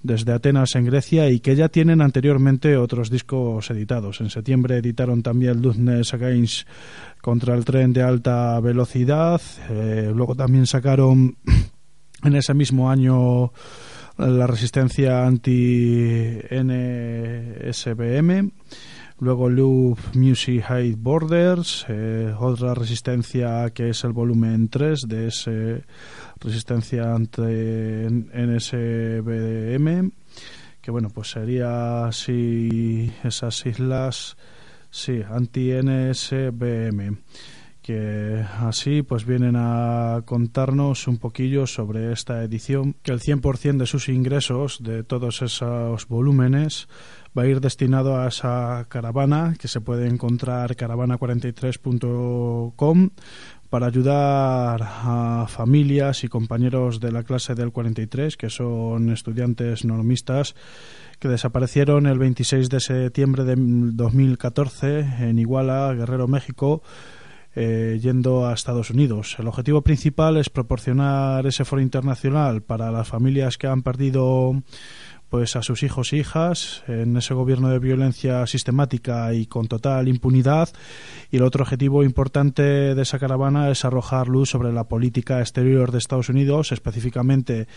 desde 0.01 0.31
Atenas 0.31 0.75
en 0.75 0.85
Grecia 0.85 1.29
y 1.29 1.41
que 1.41 1.57
ya 1.57 1.67
tienen 1.67 1.99
anteriormente 1.99 2.77
otros 2.77 3.09
discos 3.09 3.69
editados. 3.69 4.21
En 4.21 4.29
septiembre 4.29 4.77
editaron 4.77 5.23
también 5.23 5.61
Luthness 5.61 6.13
Against 6.13 6.69
contra 7.21 7.53
el 7.53 7.65
tren 7.65 7.91
de 7.91 8.03
alta 8.03 8.57
velocidad, 8.61 9.41
eh, 9.69 10.13
luego 10.15 10.35
también 10.35 10.67
sacaron 10.67 11.35
en 12.23 12.33
ese 12.33 12.53
mismo 12.53 12.89
año 12.89 13.51
la 14.17 14.47
resistencia 14.47 15.27
anti-NSBM 15.27 16.51
Luego 19.19 19.49
Loop 19.49 19.97
Music 20.13 20.63
High 20.63 20.95
Borders, 20.97 21.85
eh, 21.87 22.33
otra 22.37 22.73
resistencia 22.73 23.69
que 23.69 23.87
es 23.89 24.03
el 24.03 24.11
volumen 24.11 24.67
3 24.67 25.07
de 25.07 25.27
ese 25.27 25.85
resistencia 26.41 27.13
ante 27.13 28.07
NSBM, 28.07 30.11
que 30.81 30.91
bueno, 30.91 31.09
pues 31.09 31.29
sería 31.29 32.07
así 32.07 33.09
esas 33.23 33.65
islas, 33.65 34.35
sí, 34.91 35.21
anti-NSBM 35.27 37.17
que 37.85 38.43
así 38.61 39.03
pues 39.03 39.27
vienen 39.27 39.53
a 39.55 40.23
contarnos 40.25 41.07
un 41.07 41.19
poquillo 41.19 41.67
sobre 41.67 42.11
esta 42.11 42.43
edición, 42.43 42.95
que 43.03 43.11
el 43.11 43.19
100% 43.19 43.77
de 43.77 43.85
sus 43.85 44.09
ingresos 44.09 44.81
de 44.81 45.03
todos 45.03 45.43
esos 45.43 46.07
volúmenes 46.07 46.87
va 47.37 47.43
a 47.43 47.47
ir 47.47 47.61
destinado 47.61 48.19
a 48.19 48.27
esa 48.27 48.87
caravana 48.89 49.53
que 49.59 49.67
se 49.67 49.81
puede 49.81 50.07
encontrar 50.07 50.75
caravana43.com 50.75 53.09
para 53.69 53.85
ayudar 53.87 54.81
a 54.81 55.45
familias 55.49 56.23
y 56.23 56.29
compañeros 56.29 57.01
de 57.01 57.11
la 57.11 57.23
clase 57.23 57.55
del 57.55 57.71
43, 57.71 58.37
que 58.37 58.49
son 58.49 59.09
estudiantes 59.09 59.83
normistas 59.83 60.55
que 61.19 61.27
desaparecieron 61.27 62.07
el 62.07 62.19
26 62.19 62.69
de 62.69 62.79
septiembre 62.79 63.43
de 63.43 63.55
2014 63.57 64.99
en 65.19 65.39
Iguala, 65.39 65.93
Guerrero, 65.93 66.27
México, 66.27 66.83
eh, 67.55 67.99
yendo 68.01 68.47
a 68.47 68.53
Estados 68.53 68.89
Unidos. 68.89 69.35
El 69.39 69.47
objetivo 69.47 69.81
principal 69.81 70.37
es 70.37 70.49
proporcionar 70.49 71.45
ese 71.47 71.65
foro 71.65 71.81
internacional 71.81 72.61
para 72.61 72.91
las 72.91 73.07
familias 73.07 73.57
que 73.57 73.67
han 73.67 73.81
perdido 73.81 74.61
pues 75.29 75.55
a 75.55 75.61
sus 75.61 75.83
hijos 75.83 76.13
e 76.13 76.17
hijas 76.17 76.83
en 76.87 77.17
ese 77.17 77.33
gobierno 77.33 77.69
de 77.69 77.79
violencia 77.79 78.45
sistemática 78.47 79.33
y 79.33 79.45
con 79.47 79.67
total 79.67 80.07
impunidad. 80.07 80.69
Y 81.31 81.37
el 81.37 81.43
otro 81.43 81.63
objetivo 81.63 82.03
importante 82.03 82.63
de 82.95 83.01
esa 83.01 83.19
caravana 83.19 83.69
es 83.69 83.85
arrojar 83.85 84.27
luz 84.27 84.49
sobre 84.49 84.71
la 84.71 84.85
política 84.85 85.39
exterior 85.39 85.91
de 85.91 85.97
Estados 85.97 86.29
Unidos 86.29 86.71
específicamente 86.71 87.67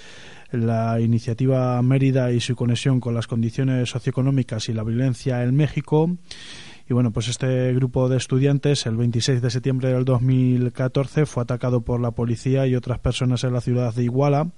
la 0.51 0.99
iniciativa 1.01 1.81
Mérida 1.83 2.33
y 2.33 2.41
su 2.41 2.57
conexión 2.57 3.01
con 3.01 3.15
las 3.15 3.27
condiciones 3.27 3.91
socioeconómicas 3.91 4.69
y 4.69 4.73
la 4.73 4.85
violencia 4.85 5.43
en 5.43 5.55
México 5.55 6.17
y 6.89 6.95
bueno, 6.95 7.11
pues 7.11 7.29
este 7.29 7.75
grupo 7.75 8.09
de 8.09 8.17
estudiantes 8.17 8.87
el 8.87 8.97
26 8.97 9.43
de 9.43 9.51
septiembre 9.51 9.93
del 9.93 10.07
2014 10.07 11.27
fue 11.27 11.43
atacado 11.43 11.83
por 11.83 12.01
la 12.01 12.13
policía 12.13 12.67
y 12.67 12.75
otras 12.75 12.99
personas 12.99 13.45
en 13.45 13.53
la 13.53 13.61
ciudad 13.61 13.95
de 13.95 14.05
Iguala, 14.05 14.49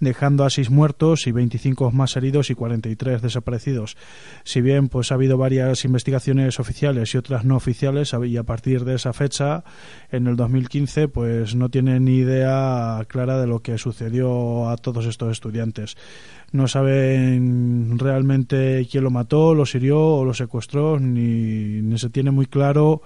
dejando 0.00 0.44
a 0.44 0.50
seis 0.50 0.70
muertos 0.70 1.26
y 1.26 1.32
25 1.32 1.90
más 1.90 2.16
heridos 2.16 2.48
y 2.48 2.54
43 2.54 3.20
desaparecidos. 3.20 3.98
Si 4.44 4.62
bien 4.62 4.88
pues 4.88 5.12
ha 5.12 5.16
habido 5.16 5.36
varias 5.36 5.84
investigaciones 5.84 6.58
oficiales 6.60 7.14
y 7.14 7.18
otras 7.18 7.44
no 7.44 7.56
oficiales 7.56 8.14
y 8.24 8.36
a 8.38 8.42
partir 8.42 8.86
de 8.86 8.94
esa 8.94 9.12
fecha 9.12 9.62
en 10.10 10.28
el 10.28 10.36
2015 10.36 11.08
pues 11.08 11.56
no 11.56 11.68
tienen 11.68 12.06
ni 12.06 12.16
idea 12.16 13.04
clara 13.06 13.38
de 13.38 13.46
lo 13.46 13.60
que 13.60 13.76
sucedió 13.76 14.70
a 14.70 14.78
todos 14.78 15.04
estos 15.04 15.30
estudiantes 15.30 15.96
no 16.52 16.68
saben 16.68 17.98
realmente 17.98 18.86
quién 18.90 19.04
lo 19.04 19.10
mató, 19.10 19.54
lo 19.54 19.64
hirió 19.72 20.00
o 20.00 20.24
lo 20.24 20.34
secuestró, 20.34 20.98
ni 20.98 21.98
se 21.98 22.10
tiene 22.10 22.30
muy 22.30 22.46
claro 22.46 23.02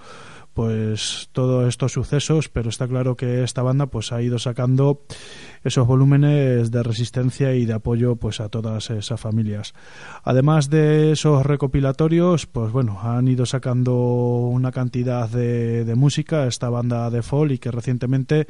pues 0.53 1.29
todos 1.31 1.67
estos 1.67 1.93
sucesos, 1.93 2.49
pero 2.49 2.69
está 2.69 2.87
claro 2.87 3.15
que 3.15 3.43
esta 3.43 3.61
banda 3.61 3.87
pues 3.87 4.11
ha 4.11 4.21
ido 4.21 4.39
sacando 4.39 5.01
esos 5.63 5.85
volúmenes 5.85 6.71
de 6.71 6.83
resistencia 6.83 7.53
y 7.53 7.65
de 7.65 7.73
apoyo 7.73 8.15
pues 8.15 8.39
a 8.39 8.49
todas 8.49 8.89
esas 8.89 9.19
familias. 9.19 9.73
Además 10.23 10.69
de 10.69 11.11
esos 11.11 11.45
recopilatorios, 11.45 12.47
pues 12.47 12.71
bueno, 12.71 12.99
han 13.01 13.27
ido 13.27 13.45
sacando 13.45 13.95
una 13.95 14.71
cantidad 14.71 15.29
de, 15.29 15.85
de 15.85 15.95
música 15.95 16.47
esta 16.47 16.69
banda 16.69 17.09
de 17.09 17.21
folk 17.21 17.51
y 17.51 17.57
que 17.57 17.71
recientemente 17.71 18.47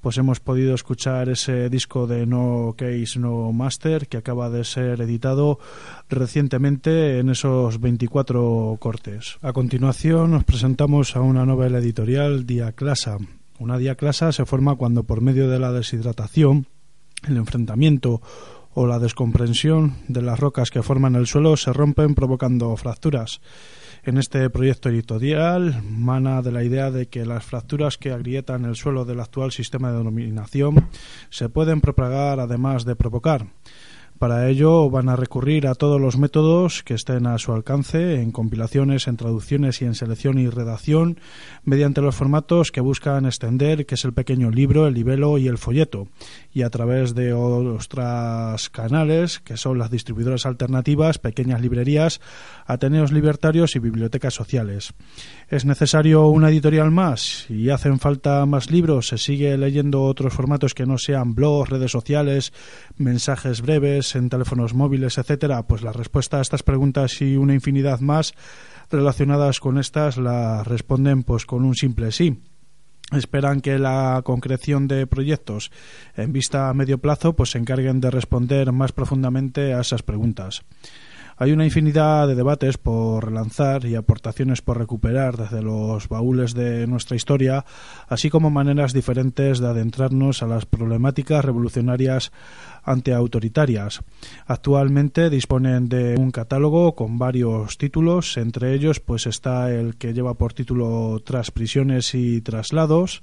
pues 0.00 0.18
hemos 0.18 0.40
podido 0.40 0.74
escuchar 0.74 1.28
ese 1.28 1.68
disco 1.68 2.06
de 2.06 2.26
No 2.26 2.74
Case 2.76 3.18
No 3.18 3.52
Master 3.52 4.08
que 4.08 4.16
acaba 4.16 4.50
de 4.50 4.64
ser 4.64 5.00
editado 5.00 5.58
recientemente 6.08 7.18
en 7.18 7.30
esos 7.30 7.80
24 7.80 8.76
cortes. 8.80 9.38
A 9.42 9.52
continuación 9.52 10.32
nos 10.32 10.44
presentamos 10.44 11.16
a 11.16 11.20
una 11.20 11.43
novela 11.46 11.78
editorial 11.78 12.46
Diaclasa 12.46 13.18
una 13.58 13.78
diaclasa 13.78 14.32
se 14.32 14.44
forma 14.46 14.74
cuando 14.74 15.04
por 15.04 15.20
medio 15.20 15.48
de 15.48 15.60
la 15.60 15.72
deshidratación, 15.72 16.66
el 17.26 17.36
enfrentamiento 17.36 18.20
o 18.72 18.86
la 18.86 18.98
descomprensión 18.98 19.94
de 20.08 20.22
las 20.22 20.40
rocas 20.40 20.70
que 20.70 20.82
forman 20.82 21.14
el 21.14 21.28
suelo 21.28 21.56
se 21.56 21.72
rompen 21.72 22.16
provocando 22.16 22.76
fracturas. 22.76 23.40
En 24.02 24.18
este 24.18 24.50
proyecto 24.50 24.88
editorial 24.88 25.82
mana 25.88 26.42
de 26.42 26.50
la 26.50 26.64
idea 26.64 26.90
de 26.90 27.06
que 27.06 27.24
las 27.24 27.44
fracturas 27.44 27.96
que 27.96 28.10
agrietan 28.10 28.64
el 28.64 28.74
suelo 28.74 29.04
del 29.04 29.20
actual 29.20 29.52
sistema 29.52 29.92
de 29.92 29.98
denominación 29.98 30.88
se 31.30 31.48
pueden 31.48 31.80
propagar 31.80 32.40
además 32.40 32.84
de 32.84 32.96
provocar. 32.96 33.46
Para 34.24 34.48
ello 34.48 34.88
van 34.88 35.10
a 35.10 35.16
recurrir 35.16 35.66
a 35.66 35.74
todos 35.74 36.00
los 36.00 36.16
métodos 36.16 36.82
que 36.82 36.94
estén 36.94 37.26
a 37.26 37.36
su 37.36 37.52
alcance 37.52 38.22
en 38.22 38.32
compilaciones, 38.32 39.06
en 39.06 39.18
traducciones 39.18 39.82
y 39.82 39.84
en 39.84 39.94
selección 39.94 40.38
y 40.38 40.48
redacción 40.48 41.18
mediante 41.62 42.00
los 42.00 42.14
formatos 42.14 42.72
que 42.72 42.80
buscan 42.80 43.26
extender, 43.26 43.84
que 43.84 43.96
es 43.96 44.04
el 44.06 44.14
pequeño 44.14 44.50
libro, 44.50 44.86
el 44.86 44.94
libelo 44.94 45.36
y 45.36 45.46
el 45.46 45.58
folleto, 45.58 46.08
y 46.54 46.62
a 46.62 46.70
través 46.70 47.14
de 47.14 47.34
otros 47.34 48.70
canales 48.70 49.40
que 49.40 49.58
son 49.58 49.78
las 49.78 49.90
distribuidoras 49.90 50.46
alternativas, 50.46 51.18
pequeñas 51.18 51.60
librerías, 51.60 52.22
ateneos 52.64 53.12
libertarios 53.12 53.76
y 53.76 53.78
bibliotecas 53.78 54.32
sociales. 54.32 54.94
¿Es 55.50 55.66
necesario 55.66 56.28
una 56.28 56.48
editorial 56.48 56.90
más? 56.90 57.44
¿Y 57.50 57.68
hacen 57.68 57.98
falta 58.00 58.46
más 58.46 58.70
libros? 58.70 59.08
¿Se 59.08 59.18
sigue 59.18 59.58
leyendo 59.58 60.04
otros 60.04 60.32
formatos 60.32 60.72
que 60.72 60.86
no 60.86 60.96
sean 60.96 61.34
blogs, 61.34 61.68
redes 61.68 61.90
sociales, 61.90 62.54
mensajes 62.96 63.60
breves 63.60 64.14
en 64.14 64.28
teléfonos 64.28 64.74
móviles, 64.74 65.18
etcétera? 65.18 65.66
Pues 65.66 65.82
la 65.82 65.92
respuesta 65.92 66.38
a 66.38 66.42
estas 66.42 66.62
preguntas 66.62 67.20
y 67.20 67.36
una 67.36 67.54
infinidad 67.54 68.00
más 68.00 68.34
relacionadas 68.90 69.60
con 69.60 69.78
estas 69.78 70.16
la 70.16 70.62
responden 70.64 71.22
pues 71.22 71.46
con 71.46 71.64
un 71.64 71.74
simple 71.74 72.12
sí. 72.12 72.40
esperan 73.12 73.60
que 73.60 73.78
la 73.78 74.22
concreción 74.24 74.88
de 74.88 75.06
proyectos 75.06 75.70
en 76.16 76.32
vista 76.32 76.68
a 76.68 76.74
medio 76.74 76.98
plazo 76.98 77.34
pues 77.34 77.50
se 77.50 77.58
encarguen 77.58 78.00
de 78.00 78.10
responder 78.10 78.72
más 78.72 78.92
profundamente 78.92 79.74
a 79.74 79.80
esas 79.80 80.02
preguntas. 80.02 80.62
Hay 81.36 81.50
una 81.50 81.64
infinidad 81.64 82.28
de 82.28 82.36
debates 82.36 82.78
por 82.78 83.24
relanzar 83.24 83.84
y 83.86 83.96
aportaciones 83.96 84.62
por 84.62 84.78
recuperar 84.78 85.36
desde 85.36 85.62
los 85.62 86.08
baúles 86.08 86.54
de 86.54 86.86
nuestra 86.86 87.16
historia, 87.16 87.64
así 88.08 88.30
como 88.30 88.50
maneras 88.50 88.92
diferentes 88.92 89.58
de 89.58 89.66
adentrarnos 89.66 90.42
a 90.42 90.46
las 90.46 90.64
problemáticas 90.64 91.44
revolucionarias 91.44 92.30
antiautoritarias. 92.84 94.02
Actualmente 94.46 95.28
disponen 95.28 95.88
de 95.88 96.14
un 96.16 96.30
catálogo 96.30 96.94
con 96.94 97.18
varios 97.18 97.78
títulos, 97.78 98.36
entre 98.36 98.74
ellos 98.74 99.00
pues 99.00 99.26
está 99.26 99.72
el 99.72 99.96
que 99.96 100.12
lleva 100.12 100.34
por 100.34 100.52
título 100.52 101.20
Tras 101.24 101.50
prisiones 101.50 102.14
y 102.14 102.42
traslados 102.42 103.22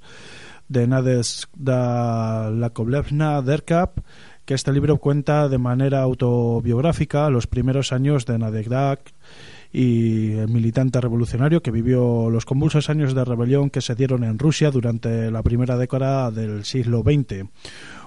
de 0.68 0.86
Nadezhda 0.86 2.50
Lakovlevna 2.50 3.42
Derkap 3.42 3.98
que 4.44 4.54
este 4.54 4.72
libro 4.72 4.98
cuenta 4.98 5.48
de 5.48 5.58
manera 5.58 6.02
autobiográfica 6.02 7.30
los 7.30 7.46
primeros 7.46 7.92
años 7.92 8.26
de 8.26 8.38
Nadegdak 8.38 9.12
y 9.72 10.32
el 10.32 10.48
militante 10.48 11.00
revolucionario 11.00 11.62
que 11.62 11.70
vivió 11.70 12.28
los 12.28 12.44
convulsos 12.44 12.90
años 12.90 13.14
de 13.14 13.24
rebelión 13.24 13.70
que 13.70 13.80
se 13.80 13.94
dieron 13.94 14.22
en 14.24 14.38
Rusia 14.38 14.70
durante 14.70 15.30
la 15.30 15.42
primera 15.42 15.76
década 15.76 16.30
del 16.30 16.64
siglo 16.64 17.02
XX. 17.02 17.46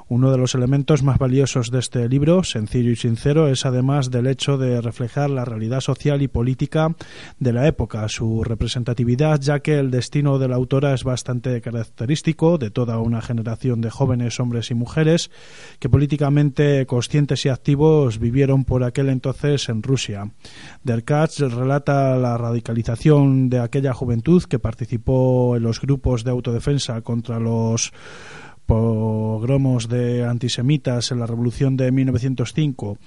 Uno 0.08 0.32
de 0.32 0.38
los 0.38 0.54
elementos 0.54 1.02
más 1.02 1.18
valiosos 1.18 1.72
de 1.72 1.80
este 1.80 2.08
libro, 2.08 2.44
sencillo 2.44 2.92
y 2.92 2.96
sincero, 2.96 3.48
es 3.48 3.66
además 3.66 4.12
del 4.12 4.28
hecho 4.28 4.60
de 4.60 4.80
reflejar 4.80 5.32
la 5.32 5.46
realidad 5.46 5.82
social 5.82 6.22
y 6.22 6.28
política 6.28 6.96
de 7.40 7.54
la 7.54 7.68
época, 7.68 8.08
su 8.08 8.44
representatividad, 8.44 9.42
ya 9.42 9.62
que 9.62 9.80
el 9.80 9.90
destino 9.90 10.38
de 10.38 10.48
la 10.48 10.58
autora 10.58 10.94
es 10.94 11.04
bastante 11.04 11.60
característico 11.60 12.60
de 12.60 12.70
toda 12.70 13.00
una 13.00 13.24
generación 13.24 13.82
de 13.82 13.90
jóvenes 13.90 14.40
hombres 14.40 14.70
y 14.70 14.76
mujeres 14.76 15.32
que 15.80 15.90
políticamente 15.90 16.86
conscientes 16.86 17.44
y 17.46 17.50
activos 17.50 18.20
vivieron 18.20 18.64
por 18.64 18.84
aquel 18.84 19.10
entonces 19.10 19.70
en 19.70 19.82
Rusia. 19.82 20.30
Derkach 20.84 21.40
relata 21.40 22.16
la 22.18 22.38
radicalización 22.38 23.50
de 23.50 23.60
aquella 23.60 23.94
juventud 23.94 24.44
que 24.44 24.60
participó 24.60 25.58
en 25.58 25.64
los 25.64 25.82
grupos 25.82 26.24
de 26.24 26.30
autodefensa 26.30 27.02
contra 27.02 27.40
los 27.40 27.92
pogromos 28.66 29.88
de 29.90 30.26
antisemitas 30.26 31.12
en 31.12 31.20
la 31.20 31.28
Revolución 31.28 31.78
de 31.78 31.92
1905 31.92 32.98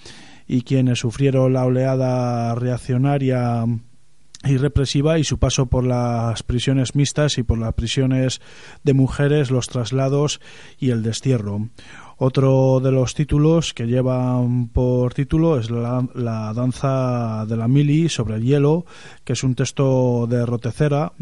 y 0.47 0.63
quienes 0.63 1.01
sufrieron 1.01 1.53
la 1.53 1.65
oleada 1.65 2.55
reaccionaria 2.55 3.65
y 4.45 4.57
represiva 4.57 5.19
y 5.19 5.25
su 5.25 5.39
paso 5.39 5.67
por 5.67 5.85
las 5.85 6.43
prisiones 6.43 6.95
mixtas 6.95 7.39
y 7.39 7.43
por 7.43 7.59
las 7.59 7.75
prisiones 7.75 8.41
de 8.85 8.95
mujeres, 8.95 9.51
los 9.51 9.69
traslados 9.69 10.41
y 10.79 10.91
el 10.91 11.03
destierro. 11.03 11.69
Otro 12.17 12.81
de 12.81 12.93
los 12.93 13.15
títulos 13.15 13.75
que 13.75 13.87
llevan 13.87 14.69
por 14.69 15.15
título 15.15 15.59
es 15.59 15.71
la, 15.71 16.07
la 16.15 16.53
danza 16.53 17.47
de 17.47 17.57
la 17.57 17.69
mili 17.69 18.09
sobre 18.09 18.37
el 18.37 18.43
hielo, 18.43 18.87
que 19.25 19.35
es 19.35 19.43
un 19.45 19.55
texto 19.55 20.27
de 20.29 20.45
Rotecera 20.47 21.13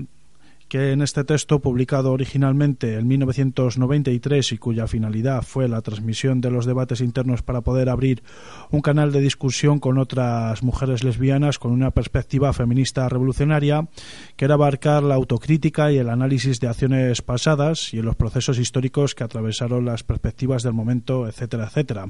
que 0.68 0.92
en 0.92 1.02
este 1.02 1.24
texto, 1.24 1.60
publicado 1.60 2.12
originalmente 2.12 2.94
en 2.94 3.06
1993 3.06 4.52
y 4.52 4.58
cuya 4.58 4.86
finalidad 4.86 5.42
fue 5.42 5.68
la 5.68 5.80
transmisión 5.82 6.40
de 6.40 6.50
los 6.50 6.66
debates 6.66 7.00
internos 7.00 7.42
para 7.42 7.60
poder 7.60 7.88
abrir 7.88 8.22
un 8.70 8.80
canal 8.80 9.12
de 9.12 9.20
discusión 9.20 9.78
con 9.78 9.98
otras 9.98 10.62
mujeres 10.62 11.04
lesbianas 11.04 11.58
con 11.58 11.72
una 11.72 11.90
perspectiva 11.90 12.52
feminista 12.52 13.08
revolucionaria, 13.08 13.88
que 14.36 14.44
era 14.44 14.54
abarcar 14.54 15.02
la 15.02 15.14
autocrítica 15.14 15.92
y 15.92 15.98
el 15.98 16.08
análisis 16.08 16.60
de 16.60 16.68
acciones 16.68 17.22
pasadas 17.22 17.94
y 17.94 17.98
en 17.98 18.04
los 18.04 18.16
procesos 18.16 18.58
históricos 18.58 19.14
que 19.14 19.24
atravesaron 19.24 19.84
las 19.84 20.02
perspectivas 20.02 20.62
del 20.62 20.72
momento, 20.72 21.28
etcétera, 21.28 21.66
etcétera 21.66 22.08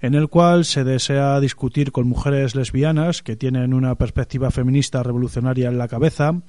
en 0.00 0.14
el 0.14 0.28
cual 0.28 0.64
se 0.64 0.84
desea 0.84 1.40
discutir 1.40 1.92
con 1.92 2.08
mujeres 2.08 2.54
lesbianas 2.54 3.22
que 3.22 3.36
tienen 3.36 3.74
una 3.74 3.94
perspectiva 3.96 4.50
feminista 4.50 5.02
revolucionaria 5.02 5.68
en 5.68 5.78
la 5.78 5.88
cabeza, 5.88 6.40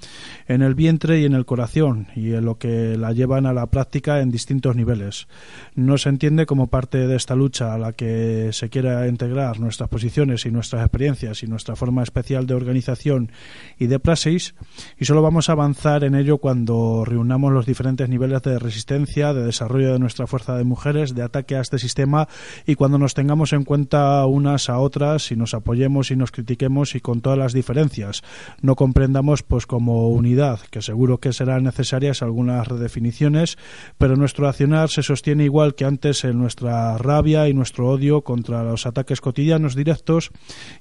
en 0.47 0.62
el 0.62 0.75
vientre 0.75 1.19
y 1.19 1.25
en 1.25 1.29
el 1.34 1.46
corazón, 1.46 2.08
y 2.15 2.34
en 2.34 2.46
lo 2.46 2.58
que 2.58 2.98
la 2.98 3.12
llevan 3.13 3.46
a 3.46 3.54
la 3.54 3.68
práctica 3.68 4.20
en 4.20 4.32
distintos 4.32 4.76
niveles. 4.76 5.28
No 5.76 5.98
se 5.98 6.10
entiende 6.10 6.46
como 6.46 6.68
parte 6.68 7.08
de 7.08 7.15
esta 7.15 7.36
lucha 7.36 7.74
a 7.74 7.78
la 7.78 7.94
que 7.94 8.50
se 8.54 8.70
quiera 8.70 9.08
integrar 9.08 9.60
nuestras 9.60 9.89
posiciones 9.89 10.46
y 10.46 10.52
nuestras 10.52 10.82
experiencias 10.82 11.44
y 11.44 11.48
nuestra 11.48 11.76
forma 11.76 12.04
especial 12.04 12.46
de 12.48 12.54
organización 12.54 13.32
y 13.78 13.88
de 13.88 14.00
praxis, 14.00 14.56
y 14.98 15.06
solo 15.06 15.22
vamos 15.22 15.50
a 15.50 15.54
avanzar 15.54 16.04
en 16.04 16.15
ello 16.15 16.38
cuando 16.38 17.04
reunamos 17.06 17.52
los 17.52 17.65
diferentes 17.65 18.10
niveles 18.10 18.42
de 18.42 18.60
resistencia, 18.60 19.34
de 19.34 19.44
desarrollo 19.44 19.94
de 19.94 20.00
nuestra 20.00 20.28
fuerza 20.28 20.56
de 20.56 20.63
mujeres, 20.63 21.15
de 21.15 21.24
ataque 21.24 21.56
a 21.56 21.62
este 21.62 21.80
sistema 21.80 22.28
y 22.65 22.76
cuando 22.76 22.98
nos 22.98 23.13
tengamos 23.13 23.54
en 23.54 23.63
cuenta 23.63 24.26
unas 24.26 24.70
a 24.70 24.80
otras 24.80 25.32
y 25.32 25.36
nos 25.36 25.54
apoyemos 25.54 26.12
y 26.12 26.15
nos 26.15 26.32
critiquemos 26.32 26.96
y 26.96 27.00
con 27.00 27.22
todas 27.22 27.38
las 27.38 27.54
diferencias. 27.54 28.24
No 28.62 28.76
comprendamos 28.76 29.44
pues 29.44 29.65
como 29.65 30.10
unidad, 30.10 30.60
que 30.70 30.82
seguro 30.82 31.18
que 31.19 31.34
serán 31.34 31.63
necesarias 31.63 32.21
algunas 32.21 32.67
redefiniciones, 32.67 33.58
pero 33.97 34.15
nuestro 34.15 34.47
accionar 34.47 34.89
se 34.89 35.03
sostiene 35.03 35.45
igual 35.45 35.75
que 35.75 35.86
antes 35.86 36.23
en 36.23 36.38
nuestra 36.38 36.97
rabia 36.97 37.47
y 37.47 37.53
nuestro 37.53 37.89
odio 37.89 38.21
contra 38.21 38.63
los 38.63 38.86
ataques 38.86 39.21
cotidianos 39.21 39.75
directos 39.75 40.32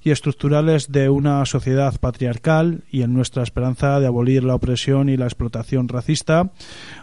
y 0.03 0.11
estructurales 0.11 0.91
de 0.91 1.09
una 1.09 1.45
sociedad 1.47 1.99
patriarcal 1.99 2.85
y 2.91 3.03
en 3.03 3.15
nuestra 3.15 3.43
esperanza 3.43 4.01
de 4.01 4.07
abolir 4.07 4.45
la 4.45 4.55
opresión 4.55 5.09
y 5.09 5.17
la 5.17 5.27
explotación 5.27 5.89
racista, 5.89 6.51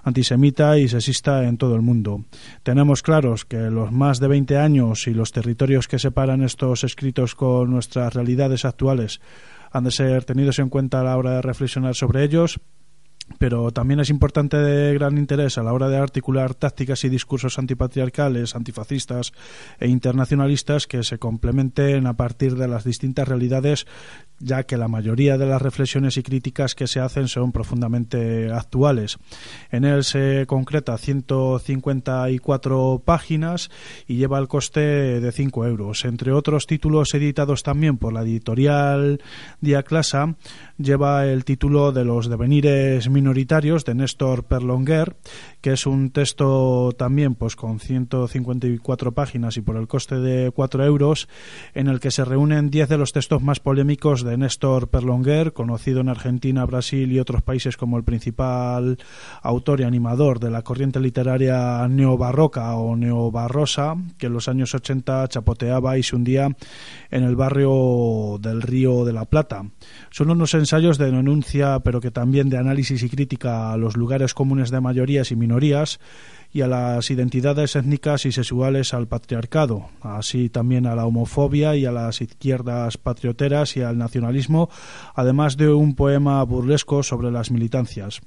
antisemita 0.04 0.78
y 0.78 0.88
sexista 0.88 1.43
en 1.43 1.58
todo 1.58 1.76
el 1.76 1.82
mundo. 1.82 2.26
Tenemos 2.63 3.02
claros 3.02 3.45
que 3.45 3.58
los 3.69 3.91
más 3.91 4.19
de 4.19 4.28
20 4.28 4.58
años 4.58 5.08
y 5.08 5.13
los 5.13 5.32
territorios 5.32 5.88
que 5.88 6.00
separan 6.00 6.41
estos 6.41 6.84
escritos 6.84 7.36
con 7.36 7.71
nuestras 7.71 8.13
realidades 8.13 8.65
actuales 8.65 9.21
han 9.71 9.84
de 9.84 9.91
ser 9.91 10.24
tenidos 10.24 10.60
en 10.60 10.69
cuenta 10.69 11.02
a 11.02 11.04
la 11.04 11.17
hora 11.17 11.32
de 11.32 11.41
reflexionar 11.41 11.95
sobre 11.95 12.24
ellos 12.24 12.60
pero 13.40 13.72
también 13.72 14.00
es 14.00 14.10
importante 14.10 14.58
de 14.58 14.94
gran 14.94 15.18
interés 15.18 15.58
a 15.58 15.64
la 15.64 15.74
hora 15.74 15.90
de 15.90 15.98
articular 15.98 16.54
tácticas 16.54 17.04
y 17.04 17.10
discursos 17.10 17.60
antipatriarcales, 17.60 18.56
antifascistas 18.56 19.34
e 19.80 19.88
internacionalistas 19.88 20.88
que 20.88 21.04
se 21.04 21.18
complementen 21.18 22.08
a 22.08 22.14
partir 22.14 22.56
de 22.56 22.68
las 22.68 22.84
distintas 22.84 23.28
realidades, 23.28 23.88
ya 24.39 24.63
que 24.63 24.78
la 24.78 24.88
mayoría 24.88 25.38
de 25.38 25.45
las 25.45 25.62
reflexiones 25.62 26.17
y 26.17 26.24
críticas 26.24 26.76
que 26.76 26.88
se 26.88 27.00
hacen 27.00 27.28
son 27.28 27.52
profundamente 27.52 28.52
actuales. 28.52 29.17
En 29.71 29.86
él 29.86 30.04
se 30.04 30.45
concreta 30.48 30.98
154 30.98 33.02
páginas 33.06 33.69
y 34.08 34.17
lleva 34.17 34.39
el 34.39 34.48
coste 34.48 35.19
de 35.19 35.32
5 35.32 35.65
euros. 35.65 36.06
Entre 36.06 36.32
otros 36.32 36.67
títulos 36.67 37.13
editados 37.13 37.63
también 37.63 37.98
por 37.98 38.13
la 38.13 38.24
editorial 38.24 39.21
Diaclasa, 39.62 40.36
lleva 40.78 41.26
el 41.26 41.45
título 41.45 41.91
de 41.91 42.06
Los 42.06 42.30
devenires 42.30 43.10
minoritarios 43.10 43.86
de 43.86 43.95
Néstor 43.95 44.43
Perlonguer, 44.43 45.15
que 45.62 45.74
es 45.74 45.86
un 45.86 46.12
texto 46.12 46.91
también 46.98 47.36
pues 47.36 47.56
con 47.56 47.80
154 47.80 49.13
páginas 49.13 49.58
y 49.58 49.62
por 49.62 49.78
el 49.78 49.88
coste 49.88 50.19
de 50.19 50.52
4 50.52 50.86
euros, 50.86 51.28
en 51.74 51.88
el 51.88 52.00
que 52.00 52.12
se 52.12 52.26
reúnen 52.26 52.69
10 52.69 52.89
de 52.89 52.98
los 52.98 53.13
textos 53.13 53.41
más 53.41 53.60
polémicos 53.60 54.24
de 54.26 54.38
Néstor 54.38 54.90
Perlonguer, 54.90 55.54
conocido 55.54 56.02
en 56.02 56.10
Argentina, 56.10 56.66
Brasil 56.66 57.12
y 57.12 57.20
otros 57.20 57.42
países 57.42 57.78
como 57.78 57.98
el 57.98 58.04
principal 58.04 58.98
autor 59.42 59.80
y 59.80 59.84
animador 59.84 60.40
de 60.40 60.52
la 60.52 60.64
corriente 60.64 61.00
literaria 61.00 61.88
neobarroca 61.88 62.76
o 62.76 62.98
neobarrosa, 62.98 63.96
que 64.18 64.26
en 64.26 64.34
los 64.34 64.50
años 64.50 64.76
80 64.76 65.30
chapoteaba 65.30 65.98
y 65.98 66.04
se 66.04 66.18
hundía 66.18 66.50
en 67.10 67.24
el 67.24 67.38
barrio 67.38 68.38
del 68.42 68.62
Río 68.62 69.06
de 69.06 69.14
la 69.14 69.26
Plata. 69.26 69.64
Son 70.10 70.30
unos 70.30 70.54
ensayos 70.54 70.98
de 70.98 71.12
denuncia, 71.12 71.80
pero 71.80 72.02
que 72.02 72.12
también 72.12 72.50
de 72.50 72.58
análisis 72.58 73.02
y 73.04 73.10
crítica 73.10 73.72
a 73.72 73.78
los 73.78 73.96
lugares 73.96 74.34
comunes 74.34 74.72
de 74.72 74.82
mayorías 74.82 75.32
y 75.32 75.36
minorías 75.36 76.00
y 76.56 76.62
a 76.62 76.68
las 76.70 77.12
identidades 77.12 77.76
étnicas 77.76 78.26
y 78.26 78.32
sexuales 78.32 78.94
al 78.94 79.10
patriarcado, 79.10 79.89
así 80.00 80.48
también 80.48 80.86
a 80.86 80.96
la 80.96 81.06
homofobia 81.06 81.76
y 81.76 81.86
a 81.86 81.91
las 81.91 82.22
izquierdas 82.22 82.98
patrioteras 82.98 83.76
y 83.76 83.82
al 83.82 83.98
nacionalismo, 83.98 84.70
además 85.15 85.58
de 85.58 85.68
un 85.68 85.96
poema 85.96 86.41
burlesco 86.44 87.04
sobre 87.04 87.30
las 87.30 87.52
militancias. 87.52 88.22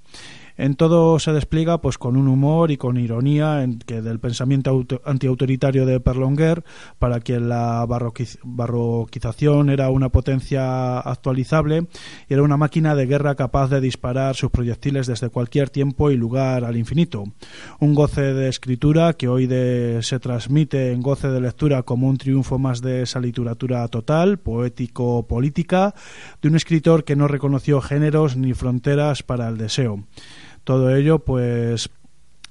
En 0.58 0.74
todo 0.74 1.20
se 1.20 1.32
despliega 1.32 1.80
pues 1.80 1.98
con 1.98 2.16
un 2.16 2.26
humor 2.26 2.72
y 2.72 2.76
con 2.76 2.98
ironía 2.98 3.62
en 3.62 3.78
que 3.78 4.02
del 4.02 4.18
pensamiento 4.18 4.84
antiautoritario 5.04 5.86
de 5.86 6.00
Perlonguer, 6.00 6.64
para 6.98 7.20
quien 7.20 7.48
la 7.48 7.86
barroquización 7.86 9.70
era 9.70 9.88
una 9.90 10.08
potencia 10.08 10.98
actualizable 10.98 11.86
y 12.28 12.34
era 12.34 12.42
una 12.42 12.56
máquina 12.56 12.96
de 12.96 13.06
guerra 13.06 13.36
capaz 13.36 13.68
de 13.68 13.80
disparar 13.80 14.34
sus 14.34 14.50
proyectiles 14.50 15.06
desde 15.06 15.30
cualquier 15.30 15.70
tiempo 15.70 16.10
y 16.10 16.16
lugar 16.16 16.64
al 16.64 16.76
infinito. 16.76 17.22
Un 17.78 17.94
goce 17.94 18.34
de 18.34 18.48
escritura 18.48 19.12
que 19.12 19.28
hoy 19.28 19.46
se 20.02 20.18
transmite 20.18 20.90
en 20.90 21.02
goce 21.02 21.28
de 21.28 21.40
lectura 21.40 21.84
como 21.84 22.08
un 22.08 22.18
triunfo 22.18 22.58
más 22.58 22.80
de 22.80 23.02
esa 23.02 23.20
literatura 23.20 23.86
total, 23.86 24.38
poético-política, 24.38 25.94
de 26.42 26.48
un 26.48 26.56
escritor 26.56 27.04
que 27.04 27.14
no 27.14 27.28
reconoció 27.28 27.80
géneros 27.80 28.36
ni 28.36 28.54
fronteras 28.54 29.22
para 29.22 29.48
el 29.48 29.56
deseo. 29.56 30.02
Todo 30.68 30.94
ello, 30.94 31.20
pues, 31.20 31.88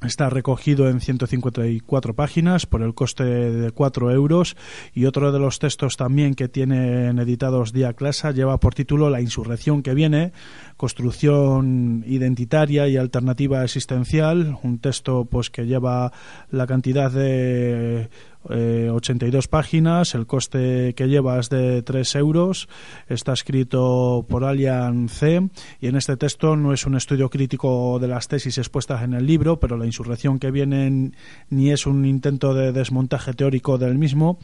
Está 0.06 0.30
recogido 0.30 0.90
en 0.90 1.02
154 1.02 2.14
páginas 2.14 2.68
por 2.68 2.84
el 2.84 2.94
coste 2.94 3.24
de 3.24 3.72
4 3.72 4.12
euros. 4.12 4.56
Y 4.94 5.06
otro 5.06 5.32
de 5.32 5.40
los 5.40 5.58
textos 5.58 5.98
también 5.98 6.36
que 6.36 6.48
tienen 6.48 7.18
editados 7.18 7.74
Día 7.74 7.94
Clasa 7.94 8.32
lleva 8.32 8.60
por 8.60 8.76
título 8.76 9.10
La 9.10 9.22
insurrección 9.22 9.82
que 9.82 9.96
viene, 9.96 10.34
construcción 10.78 12.04
identitaria 12.06 12.88
y 12.88 12.96
alternativa 12.96 13.64
existencial, 13.64 14.60
un 14.62 14.78
texto 14.78 15.26
pues 15.26 15.50
que 15.50 15.66
lleva 15.66 16.14
la 16.52 16.68
cantidad 16.68 17.12
de 17.12 18.10
82 18.50 19.46
eh, 19.46 19.48
páginas, 19.50 20.16
el 20.16 20.26
coste 20.26 20.94
que 20.96 21.08
lleva 21.08 21.40
es 21.40 21.50
de 21.50 21.82
3 21.82 22.16
euros, 22.16 22.68
está 23.08 23.34
escrito 23.34 24.26
por 24.28 24.44
Alian 24.44 25.10
C 25.10 25.50
y 25.80 25.88
en 25.88 25.96
este 25.96 26.18
texto 26.18 26.56
no 26.56 26.74
es 26.74 26.86
un 26.86 26.96
estudio 26.96 27.30
crítico 27.30 28.00
de 28.00 28.08
las 28.08 28.28
tesis 28.28 28.58
expuestas 28.58 29.04
en 29.04 29.14
el 29.14 29.26
libro, 29.26 29.60
pero 29.60 29.78
la 29.78 29.86
insurrección 29.86 30.40
que 30.40 30.52
viene 30.52 31.12
ni 31.50 31.72
es 31.72 31.86
un 31.86 32.06
intento 32.06 32.54
de 32.54 32.72
desmontaje 32.72 33.34
teórico 33.34 33.78
del 33.78 33.98
mismo, 33.98 34.40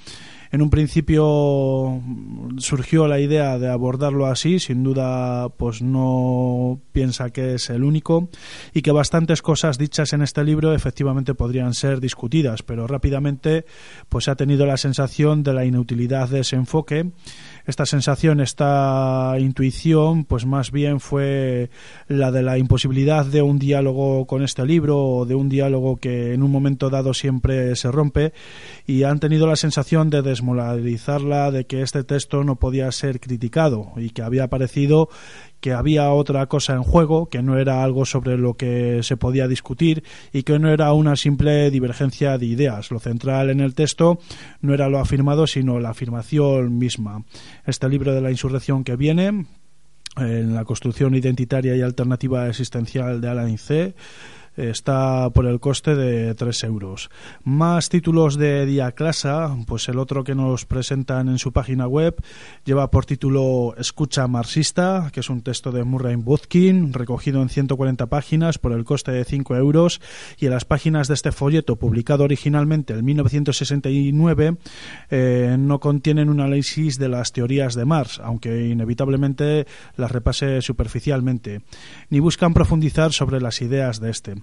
en 0.53 0.61
un 0.61 0.69
principio 0.69 1.99
surgió 2.59 3.07
la 3.07 3.19
idea 3.19 3.57
de 3.57 3.71
abordarlo 3.71 4.27
así, 4.27 4.59
sin 4.59 4.83
duda 4.83 5.49
pues 5.49 5.81
no 5.81 6.79
piensa 6.91 7.31
que 7.31 7.55
es 7.55 7.71
el 7.71 7.83
único 7.83 8.29
y 8.71 8.83
que 8.83 8.91
bastantes 8.91 9.41
cosas 9.41 9.79
dichas 9.79 10.13
en 10.13 10.21
este 10.21 10.43
libro 10.43 10.71
efectivamente 10.75 11.33
podrían 11.33 11.73
ser 11.73 11.99
discutidas, 11.99 12.61
pero 12.61 12.85
rápidamente 12.85 13.65
pues 14.09 14.27
ha 14.27 14.35
tenido 14.35 14.67
la 14.67 14.77
sensación 14.77 15.41
de 15.41 15.53
la 15.53 15.65
inutilidad 15.65 16.29
de 16.29 16.41
ese 16.41 16.55
enfoque 16.55 17.09
esta 17.65 17.85
sensación, 17.85 18.41
esta 18.41 19.35
intuición, 19.39 20.25
pues 20.25 20.45
más 20.45 20.71
bien 20.71 20.99
fue 20.99 21.69
la 22.07 22.31
de 22.31 22.43
la 22.43 22.57
imposibilidad 22.57 23.25
de 23.25 23.41
un 23.41 23.59
diálogo 23.59 24.25
con 24.25 24.43
este 24.43 24.65
libro 24.65 24.99
o 24.99 25.25
de 25.25 25.35
un 25.35 25.49
diálogo 25.49 25.97
que 25.97 26.33
en 26.33 26.43
un 26.43 26.51
momento 26.51 26.89
dado 26.89 27.13
siempre 27.13 27.75
se 27.75 27.91
rompe 27.91 28.33
y 28.85 29.03
han 29.03 29.19
tenido 29.19 29.47
la 29.47 29.55
sensación 29.55 30.09
de 30.09 30.21
desmoralizarla, 30.21 31.51
de 31.51 31.65
que 31.65 31.81
este 31.81 32.03
texto 32.03 32.43
no 32.43 32.57
podía 32.57 32.91
ser 32.91 33.19
criticado 33.19 33.91
y 33.95 34.09
que 34.09 34.21
había 34.21 34.47
parecido 34.49 35.09
que 35.63 35.71
había 35.71 36.11
otra 36.11 36.47
cosa 36.47 36.73
en 36.73 36.83
juego, 36.83 37.29
que 37.29 37.41
no 37.41 37.57
era 37.57 37.85
algo 37.85 38.03
sobre 38.03 38.37
lo 38.37 38.55
que 38.55 38.99
se 39.01 39.15
podía 39.15 39.47
discutir 39.47 40.03
y 40.33 40.43
que 40.43 40.59
no 40.59 40.69
era 40.69 40.91
una 40.91 41.15
simple 41.15 41.71
divergencia 41.71 42.37
de 42.37 42.47
ideas. 42.47 42.91
Lo 42.91 42.99
central 42.99 43.49
en 43.49 43.61
el 43.61 43.73
texto 43.73 44.19
no 44.59 44.73
era 44.73 44.89
lo 44.89 44.99
afirmado, 44.99 45.47
sino 45.47 45.79
la 45.79 45.91
afirmación 45.91 46.77
misma. 46.79 47.23
Este 47.65 47.87
libro 47.87 48.13
de 48.13 48.19
la 48.19 48.29
insurrección 48.29 48.83
que 48.83 48.97
viene, 48.97 49.45
en 50.17 50.53
la 50.53 50.65
construcción 50.65 51.15
identitaria 51.15 51.77
y 51.77 51.81
alternativa 51.81 52.49
existencial 52.49 53.21
de 53.21 53.29
Alain 53.29 53.57
C., 53.57 53.95
está 54.57 55.29
por 55.31 55.45
el 55.45 55.59
coste 55.59 55.95
de 55.95 56.35
3 56.35 56.63
euros. 56.65 57.09
Más 57.43 57.89
títulos 57.89 58.37
de 58.37 58.65
Diaclasa, 58.65 59.55
pues 59.67 59.89
el 59.89 59.99
otro 59.99 60.23
que 60.23 60.35
nos 60.35 60.65
presentan 60.65 61.29
en 61.29 61.39
su 61.39 61.51
página 61.51 61.87
web 61.87 62.15
lleva 62.65 62.91
por 62.91 63.05
título 63.05 63.75
Escucha 63.77 64.27
marxista, 64.27 65.09
que 65.11 65.21
es 65.21 65.29
un 65.29 65.41
texto 65.41 65.71
de 65.71 65.83
Murray 65.83 66.15
Buzkin, 66.15 66.93
recogido 66.93 67.41
en 67.41 67.49
140 67.49 68.07
páginas 68.07 68.57
por 68.57 68.73
el 68.73 68.83
coste 68.83 69.11
de 69.11 69.25
5 69.25 69.55
euros, 69.55 70.01
y 70.37 70.45
en 70.45 70.51
las 70.51 70.65
páginas 70.65 71.07
de 71.07 71.15
este 71.15 71.31
folleto, 71.31 71.75
publicado 71.75 72.23
originalmente 72.23 72.93
en 72.93 73.05
1969, 73.05 74.57
eh, 75.09 75.55
no 75.59 75.79
contienen 75.79 76.29
un 76.29 76.39
análisis 76.39 76.97
de 76.97 77.09
las 77.09 77.31
teorías 77.31 77.75
de 77.75 77.85
Marx, 77.85 78.19
aunque 78.19 78.67
inevitablemente 78.67 79.65
las 79.95 80.11
repase 80.11 80.61
superficialmente, 80.61 81.61
ni 82.09 82.19
buscan 82.19 82.53
profundizar 82.53 83.13
sobre 83.13 83.41
las 83.41 83.61
ideas 83.61 83.99
de 83.99 84.09
este. 84.09 84.42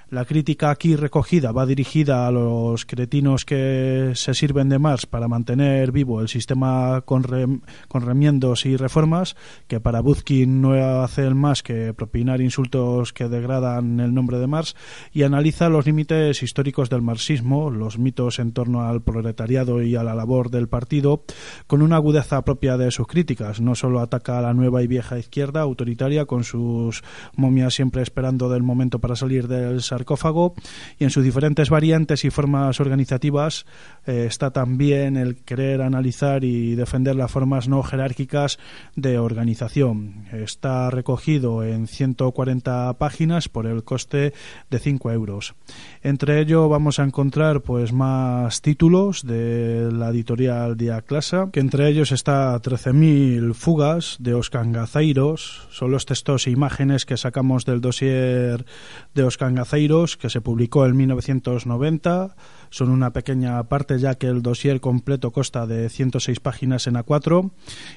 La 0.11 0.25
crítica 0.25 0.71
aquí 0.71 0.97
recogida 0.97 1.53
va 1.53 1.65
dirigida 1.65 2.27
a 2.27 2.31
los 2.31 2.85
cretinos 2.85 3.45
que 3.45 4.11
se 4.15 4.33
sirven 4.33 4.67
de 4.67 4.77
Marx 4.77 5.05
para 5.05 5.29
mantener 5.29 5.93
vivo 5.93 6.19
el 6.19 6.27
sistema 6.27 6.99
con, 7.05 7.23
remiendos 7.23 8.65
y 8.65 8.75
reformas, 8.75 9.37
que 9.69 9.79
para 9.79 10.01
Buzkin 10.01 10.61
no 10.61 10.73
hacen 11.01 11.37
más 11.37 11.63
que 11.63 11.93
propinar 11.93 12.41
insultos 12.41 13.13
que 13.13 13.29
degradan 13.29 14.01
el 14.01 14.13
nombre 14.13 14.37
de 14.39 14.47
Marx, 14.47 14.75
y 15.13 15.23
analiza 15.23 15.69
los 15.69 15.85
límites 15.85 16.43
históricos 16.43 16.89
del 16.89 17.01
marxismo, 17.01 17.69
los 17.69 17.97
mitos 17.97 18.39
en 18.39 18.51
torno 18.51 18.83
al 18.83 19.03
proletariado 19.03 19.81
y 19.81 19.95
a 19.95 20.03
la 20.03 20.13
labor 20.13 20.49
del 20.49 20.67
partido, 20.67 21.23
con 21.67 21.81
una 21.81 21.95
agudeza 21.95 22.43
propia 22.43 22.75
de 22.75 22.91
sus 22.91 23.07
críticas. 23.07 23.61
No 23.61 23.75
solo 23.75 24.01
ataca 24.01 24.39
a 24.39 24.41
la 24.41 24.53
nueva 24.53 24.83
y 24.83 24.87
vieja 24.87 25.17
izquierda 25.17 25.61
autoritaria 25.61 26.25
con 26.25 26.43
sus 26.43 27.01
momias 27.37 27.75
siempre 27.75 28.01
esperando 28.01 28.49
del 28.49 28.61
momento 28.61 28.99
para 28.99 29.15
salir 29.15 29.47
del 29.47 29.81
sarcófago 30.01 30.53
y 30.97 31.03
en 31.03 31.09
sus 31.09 31.23
diferentes 31.23 31.69
variantes 31.69 32.25
y 32.25 32.29
formas 32.31 32.79
organizativas 32.79 33.65
eh, 34.07 34.25
está 34.27 34.51
también 34.51 35.15
el 35.15 35.37
querer 35.37 35.81
analizar 35.81 36.43
y 36.43 36.75
defender 36.75 37.15
las 37.15 37.31
formas 37.31 37.67
no 37.67 37.83
jerárquicas 37.83 38.57
de 38.95 39.19
organización. 39.19 40.25
Está 40.31 40.89
recogido 40.89 41.63
en 41.63 41.87
140 41.87 42.93
páginas 42.97 43.47
por 43.47 43.67
el 43.67 43.83
coste 43.83 44.33
de 44.69 44.79
5 44.79 45.11
euros. 45.11 45.53
Entre 46.01 46.39
ello 46.39 46.67
vamos 46.67 46.99
a 46.99 47.03
encontrar 47.03 47.61
pues 47.61 47.93
más 47.93 48.61
títulos 48.61 49.25
de 49.25 49.89
la 49.91 50.09
editorial 50.09 50.77
Diaclasa, 50.77 51.49
que 51.51 51.59
entre 51.59 51.87
ellos 51.87 52.11
está 52.11 52.59
13.000 52.59 53.53
fugas 53.53 54.17
de 54.19 54.33
Oscangazeiros, 54.33 55.67
son 55.69 55.91
los 55.91 56.05
textos 56.05 56.47
e 56.47 56.51
imágenes 56.51 57.05
que 57.05 57.17
sacamos 57.17 57.65
del 57.65 57.81
dossier 57.81 58.65
de 59.13 59.23
Oscangazeiros 59.23 59.90
que 60.17 60.29
se 60.29 60.41
publicó 60.41 60.85
en 60.85 60.95
1990 60.95 62.35
son 62.69 62.89
una 62.89 63.11
pequeña 63.11 63.61
parte 63.65 63.99
ya 63.99 64.15
que 64.15 64.27
el 64.27 64.41
dossier 64.41 64.79
completo 64.79 65.31
consta 65.31 65.67
de 65.67 65.89
106 65.89 66.39
páginas 66.39 66.87
en 66.87 66.95
A4 66.95 67.51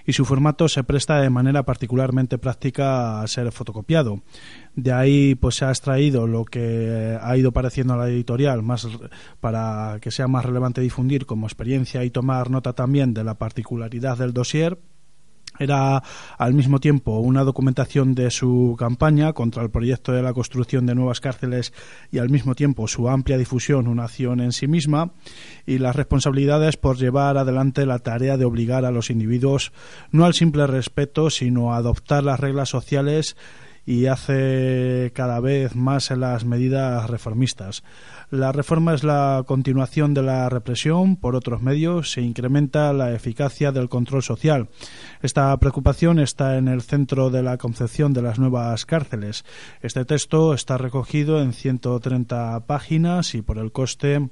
y 0.04 0.12
su 0.12 0.24
formato 0.24 0.68
se 0.68 0.82
presta 0.82 1.20
de 1.20 1.30
manera 1.30 1.62
particularmente 1.62 2.38
práctica 2.38 3.22
a 3.22 3.26
ser 3.28 3.52
fotocopiado. 3.52 4.22
De 4.74 4.92
ahí 4.92 5.36
pues 5.36 5.54
se 5.54 5.64
ha 5.64 5.70
extraído 5.70 6.26
lo 6.26 6.44
que 6.44 7.16
ha 7.20 7.36
ido 7.36 7.52
pareciendo 7.52 7.94
a 7.94 7.98
la 7.98 8.08
editorial 8.08 8.62
más 8.62 8.88
para 9.40 9.98
que 10.00 10.10
sea 10.10 10.26
más 10.26 10.44
relevante 10.44 10.80
difundir 10.80 11.26
como 11.26 11.46
experiencia 11.46 12.04
y 12.04 12.10
tomar 12.10 12.50
nota 12.50 12.72
también 12.72 13.14
de 13.14 13.22
la 13.22 13.34
particularidad 13.34 14.18
del 14.18 14.32
dossier 14.32 14.78
era 15.58 16.02
al 16.38 16.54
mismo 16.54 16.80
tiempo 16.80 17.18
una 17.18 17.44
documentación 17.44 18.14
de 18.14 18.30
su 18.30 18.76
campaña 18.78 19.32
contra 19.32 19.62
el 19.62 19.70
proyecto 19.70 20.12
de 20.12 20.22
la 20.22 20.32
construcción 20.32 20.86
de 20.86 20.94
nuevas 20.94 21.20
cárceles 21.20 21.72
y 22.10 22.18
al 22.18 22.30
mismo 22.30 22.54
tiempo 22.54 22.88
su 22.88 23.08
amplia 23.08 23.38
difusión, 23.38 23.86
una 23.86 24.04
acción 24.04 24.40
en 24.40 24.52
sí 24.52 24.66
misma, 24.66 25.12
y 25.66 25.78
las 25.78 25.96
responsabilidades 25.96 26.76
por 26.76 26.96
llevar 26.96 27.36
adelante 27.38 27.86
la 27.86 27.98
tarea 27.98 28.36
de 28.36 28.44
obligar 28.44 28.84
a 28.84 28.90
los 28.90 29.10
individuos 29.10 29.72
no 30.10 30.24
al 30.24 30.34
simple 30.34 30.66
respeto, 30.66 31.30
sino 31.30 31.72
a 31.72 31.76
adoptar 31.76 32.24
las 32.24 32.40
reglas 32.40 32.68
sociales 32.68 33.36
y 33.86 34.06
hace 34.06 35.12
cada 35.14 35.40
vez 35.40 35.74
más 35.76 36.10
en 36.10 36.20
las 36.20 36.44
medidas 36.44 37.08
reformistas. 37.08 37.82
La 38.30 38.52
reforma 38.52 38.94
es 38.94 39.04
la 39.04 39.44
continuación 39.46 40.14
de 40.14 40.22
la 40.22 40.48
represión 40.48 41.16
por 41.16 41.36
otros 41.36 41.62
medios, 41.62 42.10
se 42.12 42.22
incrementa 42.22 42.92
la 42.92 43.12
eficacia 43.12 43.70
del 43.70 43.88
control 43.88 44.22
social. 44.22 44.68
Esta 45.22 45.56
preocupación 45.58 46.18
está 46.18 46.56
en 46.56 46.68
el 46.68 46.82
centro 46.82 47.30
de 47.30 47.42
la 47.42 47.58
concepción 47.58 48.12
de 48.12 48.22
las 48.22 48.38
nuevas 48.38 48.86
cárceles. 48.86 49.44
Este 49.82 50.04
texto 50.04 50.54
está 50.54 50.78
recogido 50.78 51.40
en 51.42 51.52
130 51.52 52.66
páginas 52.66 53.34
y 53.34 53.42
por 53.42 53.58
el 53.58 53.72
coste 53.72 54.28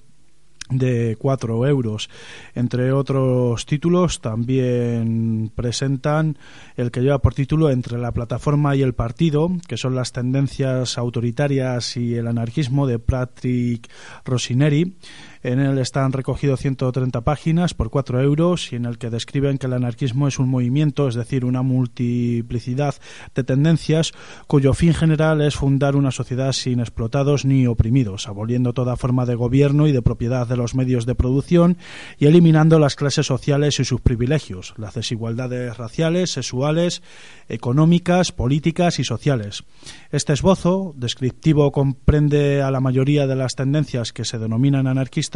de 0.78 1.16
4 1.18 1.66
euros. 1.66 2.10
Entre 2.54 2.92
otros 2.92 3.66
títulos 3.66 4.20
también 4.20 5.50
presentan 5.54 6.38
el 6.76 6.90
que 6.90 7.00
lleva 7.00 7.20
por 7.20 7.34
título 7.34 7.70
Entre 7.70 7.98
la 7.98 8.12
plataforma 8.12 8.74
y 8.76 8.82
el 8.82 8.94
partido, 8.94 9.50
que 9.68 9.76
son 9.76 9.94
las 9.94 10.12
tendencias 10.12 10.98
autoritarias 10.98 11.96
y 11.96 12.14
el 12.14 12.26
anarquismo 12.26 12.86
de 12.86 12.98
Patrick 12.98 13.90
Rosineri. 14.24 14.96
En 15.42 15.58
él 15.58 15.78
están 15.78 16.12
recogidos 16.12 16.60
130 16.60 17.20
páginas 17.22 17.74
por 17.74 17.90
4 17.90 18.20
euros 18.20 18.72
y 18.72 18.76
en 18.76 18.84
el 18.84 18.96
que 18.96 19.10
describen 19.10 19.58
que 19.58 19.66
el 19.66 19.72
anarquismo 19.72 20.28
es 20.28 20.38
un 20.38 20.48
movimiento, 20.48 21.08
es 21.08 21.16
decir, 21.16 21.44
una 21.44 21.62
multiplicidad 21.62 22.94
de 23.34 23.42
tendencias 23.42 24.12
cuyo 24.46 24.72
fin 24.72 24.94
general 24.94 25.40
es 25.40 25.56
fundar 25.56 25.96
una 25.96 26.12
sociedad 26.12 26.52
sin 26.52 26.78
explotados 26.78 27.44
ni 27.44 27.66
oprimidos, 27.66 28.28
aboliendo 28.28 28.72
toda 28.72 28.96
forma 28.96 29.26
de 29.26 29.34
gobierno 29.34 29.88
y 29.88 29.92
de 29.92 30.00
propiedad 30.00 30.46
de 30.46 30.56
los 30.56 30.76
medios 30.76 31.06
de 31.06 31.16
producción 31.16 31.76
y 32.18 32.26
eliminando 32.26 32.78
las 32.78 32.94
clases 32.94 33.26
sociales 33.26 33.80
y 33.80 33.84
sus 33.84 34.00
privilegios, 34.00 34.74
las 34.76 34.94
desigualdades 34.94 35.76
raciales, 35.76 36.30
sexuales, 36.30 37.02
económicas, 37.48 38.30
políticas 38.30 39.00
y 39.00 39.04
sociales. 39.04 39.64
Este 40.12 40.34
esbozo 40.34 40.94
descriptivo 40.96 41.72
comprende 41.72 42.62
a 42.62 42.70
la 42.70 42.80
mayoría 42.80 43.26
de 43.26 43.34
las 43.34 43.56
tendencias 43.56 44.12
que 44.12 44.24
se 44.24 44.38
denominan 44.38 44.86
anarquistas 44.86 45.31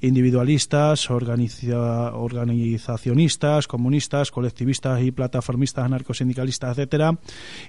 individualistas, 0.00 1.10
organiza- 1.10 2.12
organizacionistas, 2.14 3.66
comunistas, 3.66 4.30
colectivistas 4.30 5.02
y 5.02 5.10
plataformistas 5.10 5.84
anarcosindicalistas, 5.84 6.76
etcétera. 6.76 7.18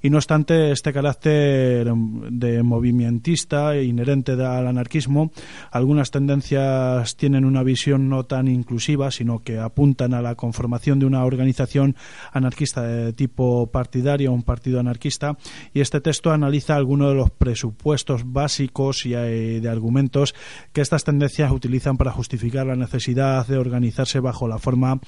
Y 0.02 0.10
no 0.10 0.18
obstante, 0.18 0.72
este 0.72 0.94
carácter 0.94 1.92
de 1.94 2.64
movimentista 2.64 3.76
e 3.76 3.84
inherente 3.84 4.34
al 4.34 4.68
anarquismo, 4.68 5.32
algunas 5.72 6.12
tendencias 6.12 7.16
tienen 7.16 7.46
una 7.46 7.64
visión 7.64 8.10
no 8.10 8.26
tan 8.26 8.48
inclusiva, 8.48 9.12
sino 9.12 9.40
que 9.40 9.60
apuntan 9.60 10.14
a 10.14 10.22
la 10.22 10.36
conformación 10.36 11.00
de 11.00 11.06
una 11.06 11.24
organización 11.26 11.96
anarquista 12.32 12.84
de 12.84 13.14
tipo 13.14 13.68
partidario, 13.68 14.32
un 14.32 14.44
partido 14.44 14.80
anarquista, 14.80 15.38
y 15.74 15.82
este 15.82 16.02
texto 16.02 16.32
analiza 16.32 16.76
algunos 16.76 17.10
de 17.10 17.16
los 17.16 17.32
presupuestos 17.32 18.32
básicos 18.32 19.06
y 19.06 19.14
eh, 19.14 19.60
de 19.62 19.70
argumentos 19.70 20.36
que 20.74 20.82
estas 20.82 21.04
tendencias 21.04 21.52
utilizan 21.60 21.98
para 21.98 22.12
justificar 22.12 22.66
la 22.66 22.76
necesidad 22.76 23.46
de 23.46 23.58
organizarse 23.58 24.20
bajo 24.20 24.48
la 24.48 24.58
forma 24.58 25.00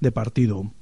de 0.00 0.12
partido. 0.12 0.72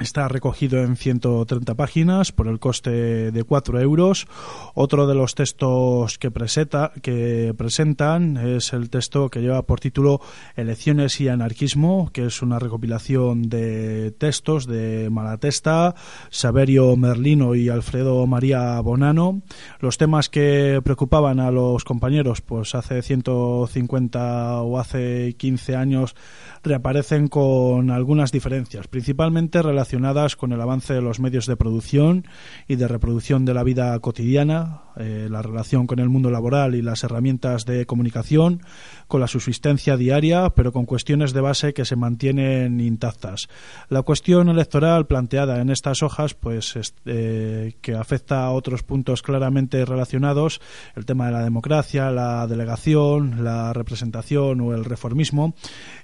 Está 0.00 0.28
recogido 0.28 0.78
en 0.78 0.96
130 0.96 1.74
páginas 1.74 2.32
por 2.32 2.48
el 2.48 2.58
coste 2.58 3.30
de 3.32 3.44
4 3.44 3.80
euros. 3.80 4.26
Otro 4.72 5.06
de 5.06 5.14
los 5.14 5.34
textos 5.34 6.16
que, 6.16 6.30
presenta, 6.30 6.92
que 7.02 7.52
presentan 7.54 8.38
es 8.38 8.72
el 8.72 8.88
texto 8.88 9.28
que 9.28 9.42
lleva 9.42 9.60
por 9.66 9.78
título 9.78 10.22
Elecciones 10.56 11.20
y 11.20 11.28
Anarquismo, 11.28 12.08
que 12.14 12.24
es 12.24 12.40
una 12.40 12.58
recopilación 12.58 13.50
de 13.50 14.12
textos 14.12 14.66
de 14.66 15.10
Malatesta, 15.10 15.94
Saverio 16.30 16.96
Merlino 16.96 17.54
y 17.54 17.68
Alfredo 17.68 18.26
María 18.26 18.80
Bonano. 18.80 19.42
Los 19.80 19.98
temas 19.98 20.30
que 20.30 20.80
preocupaban 20.82 21.40
a 21.40 21.50
los 21.50 21.84
compañeros, 21.84 22.40
pues 22.40 22.74
hace 22.74 23.02
150 23.02 24.62
o 24.62 24.78
hace 24.78 25.34
15 25.36 25.76
años, 25.76 26.16
reaparecen 26.62 27.28
con 27.28 27.90
algunas 27.90 28.32
diferencias, 28.32 28.88
principalmente 28.88 29.60
relacionadas 29.60 29.89
con 30.36 30.52
el 30.52 30.60
avance 30.60 30.94
de 30.94 31.00
los 31.00 31.20
medios 31.20 31.46
de 31.46 31.56
producción 31.56 32.26
y 32.68 32.76
de 32.76 32.88
reproducción 32.88 33.44
de 33.44 33.54
la 33.54 33.64
vida 33.64 33.98
cotidiana, 33.98 34.82
eh, 34.96 35.28
la 35.30 35.42
relación 35.42 35.86
con 35.86 35.98
el 35.98 36.08
mundo 36.08 36.30
laboral 36.30 36.74
y 36.74 36.82
las 36.82 37.04
herramientas 37.04 37.64
de 37.64 37.86
comunicación, 37.86 38.62
con 39.08 39.20
la 39.20 39.26
subsistencia 39.26 39.96
diaria, 39.96 40.50
pero 40.50 40.72
con 40.72 40.84
cuestiones 40.84 41.32
de 41.32 41.40
base 41.40 41.74
que 41.74 41.84
se 41.84 41.96
mantienen 41.96 42.80
intactas. 42.80 43.48
La 43.88 44.02
cuestión 44.02 44.48
electoral 44.48 45.06
planteada 45.06 45.60
en 45.60 45.70
estas 45.70 46.02
hojas, 46.02 46.34
pues 46.34 46.78
eh, 47.06 47.74
que 47.80 47.94
afecta 47.94 48.44
a 48.44 48.52
otros 48.52 48.82
puntos 48.82 49.22
claramente 49.22 49.84
relacionados, 49.84 50.60
el 50.96 51.04
tema 51.04 51.26
de 51.26 51.32
la 51.32 51.44
democracia, 51.44 52.10
la 52.10 52.46
delegación, 52.46 53.44
la 53.44 53.72
representación 53.72 54.60
o 54.60 54.74
el 54.74 54.84
reformismo, 54.84 55.54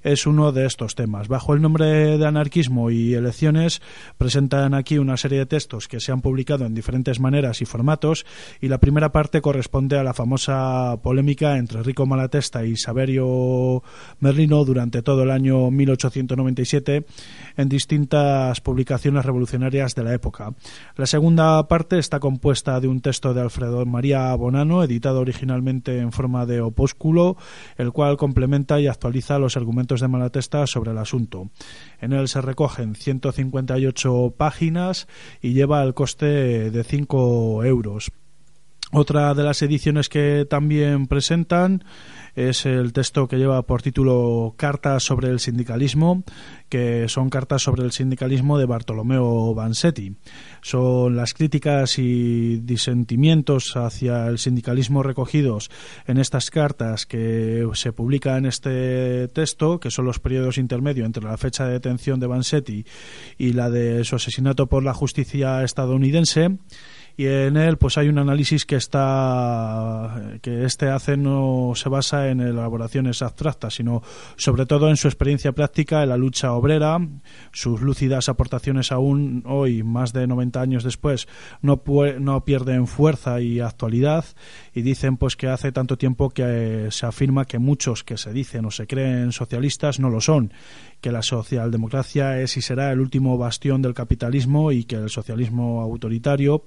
es 0.02 0.26
uno 0.26 0.52
de 0.52 0.66
estos 0.66 0.94
temas. 0.94 1.28
Bajo 1.28 1.54
el 1.54 1.62
nombre 1.62 2.18
de 2.18 2.26
anarquismo 2.26 2.90
y 2.90 3.14
elecciones, 3.14 3.75
presentan 4.18 4.74
aquí 4.74 4.98
una 4.98 5.16
serie 5.16 5.38
de 5.38 5.46
textos 5.46 5.88
que 5.88 6.00
se 6.00 6.12
han 6.12 6.20
publicado 6.20 6.66
en 6.66 6.74
diferentes 6.74 7.20
maneras 7.20 7.62
y 7.62 7.64
formatos, 7.64 8.26
y 8.60 8.68
la 8.68 8.78
primera 8.78 9.12
parte 9.12 9.40
corresponde 9.40 9.98
a 9.98 10.02
la 10.02 10.14
famosa 10.14 10.96
polémica 11.02 11.56
entre 11.56 11.82
Rico 11.82 12.06
Malatesta 12.06 12.64
y 12.64 12.76
Saverio 12.76 13.82
Merlino 14.20 14.64
durante 14.64 15.02
todo 15.02 15.22
el 15.22 15.30
año 15.30 15.70
1897 15.70 17.06
en 17.56 17.68
distintas 17.68 18.60
publicaciones 18.60 19.24
revolucionarias 19.24 19.94
de 19.94 20.04
la 20.04 20.14
época. 20.14 20.52
La 20.96 21.06
segunda 21.06 21.66
parte 21.68 21.98
está 21.98 22.20
compuesta 22.20 22.80
de 22.80 22.88
un 22.88 23.00
texto 23.00 23.34
de 23.34 23.40
Alfredo 23.40 23.84
María 23.86 24.34
Bonano, 24.34 24.82
editado 24.82 25.20
originalmente 25.20 25.98
en 25.98 26.12
forma 26.12 26.46
de 26.46 26.60
opúsculo, 26.60 27.36
el 27.76 27.92
cual 27.92 28.16
complementa 28.16 28.80
y 28.80 28.86
actualiza 28.86 29.38
los 29.38 29.56
argumentos 29.56 30.00
de 30.00 30.08
Malatesta 30.08 30.66
sobre 30.66 30.90
el 30.92 30.98
asunto. 30.98 31.50
En 32.00 32.12
él 32.12 32.28
se 32.28 32.40
recogen 32.40 32.94
158 33.56 34.34
páginas 34.36 35.08
y 35.40 35.52
lleva 35.52 35.82
el 35.82 35.94
coste 35.94 36.70
de 36.70 36.84
5 36.84 37.64
euros. 37.64 38.12
Otra 38.92 39.34
de 39.34 39.42
las 39.42 39.62
ediciones 39.62 40.08
que 40.08 40.46
también 40.48 41.08
presentan 41.08 41.84
es 42.36 42.66
el 42.66 42.92
texto 42.92 43.26
que 43.26 43.36
lleva 43.36 43.62
por 43.62 43.82
título 43.82 44.54
Cartas 44.56 45.02
sobre 45.02 45.28
el 45.28 45.40
sindicalismo, 45.40 46.22
que 46.68 47.08
son 47.08 47.28
cartas 47.28 47.62
sobre 47.62 47.82
el 47.82 47.90
sindicalismo 47.90 48.58
de 48.58 48.66
Bartolomeo 48.66 49.54
Vansetti. 49.54 50.14
Son 50.62 51.16
las 51.16 51.34
críticas 51.34 51.98
y 51.98 52.58
disentimientos 52.58 53.76
hacia 53.76 54.28
el 54.28 54.38
sindicalismo 54.38 55.02
recogidos 55.02 55.68
en 56.06 56.18
estas 56.18 56.50
cartas 56.50 57.06
que 57.06 57.66
se 57.72 57.92
publica 57.92 58.36
en 58.36 58.46
este 58.46 59.26
texto, 59.28 59.80
que 59.80 59.90
son 59.90 60.04
los 60.04 60.20
periodos 60.20 60.58
intermedios 60.58 61.06
entre 61.06 61.24
la 61.24 61.38
fecha 61.38 61.66
de 61.66 61.72
detención 61.72 62.20
de 62.20 62.26
Vansetti 62.28 62.84
y 63.36 63.52
la 63.52 63.68
de 63.68 64.04
su 64.04 64.14
asesinato 64.14 64.68
por 64.68 64.84
la 64.84 64.94
justicia 64.94 65.64
estadounidense 65.64 66.58
y 67.16 67.26
en 67.26 67.56
él 67.56 67.78
pues 67.78 67.96
hay 67.98 68.08
un 68.08 68.18
análisis 68.18 68.66
que 68.66 68.76
está 68.76 70.38
que 70.42 70.64
este 70.64 70.88
hace 70.88 71.16
no 71.16 71.72
se 71.74 71.88
basa 71.88 72.28
en 72.28 72.40
elaboraciones 72.40 73.22
abstractas 73.22 73.74
sino 73.74 74.02
sobre 74.36 74.66
todo 74.66 74.90
en 74.90 74.96
su 74.96 75.08
experiencia 75.08 75.52
práctica 75.52 76.02
en 76.02 76.10
la 76.10 76.16
lucha 76.16 76.52
obrera 76.52 76.98
sus 77.52 77.80
lúcidas 77.80 78.28
aportaciones 78.28 78.92
aún 78.92 79.42
hoy 79.46 79.82
más 79.82 80.12
de 80.12 80.26
90 80.26 80.60
años 80.60 80.84
después 80.84 81.26
no 81.62 81.82
no 82.20 82.44
pierden 82.44 82.86
fuerza 82.86 83.40
y 83.40 83.60
actualidad 83.60 84.24
y 84.74 84.82
dicen 84.82 85.16
pues 85.16 85.36
que 85.36 85.48
hace 85.48 85.72
tanto 85.72 85.96
tiempo 85.96 86.30
que 86.30 86.88
se 86.90 87.06
afirma 87.06 87.46
que 87.46 87.58
muchos 87.58 88.04
que 88.04 88.18
se 88.18 88.32
dicen 88.32 88.66
o 88.66 88.70
se 88.70 88.86
creen 88.86 89.32
socialistas 89.32 90.00
no 90.00 90.10
lo 90.10 90.20
son 90.20 90.52
que 91.00 91.12
la 91.12 91.22
socialdemocracia 91.22 92.40
es 92.40 92.56
y 92.56 92.62
será 92.62 92.92
el 92.92 93.00
último 93.00 93.38
bastión 93.38 93.82
del 93.82 93.94
capitalismo 93.94 94.72
y 94.72 94.84
que 94.84 94.96
el 94.96 95.10
socialismo 95.10 95.80
autoritario 95.80 96.64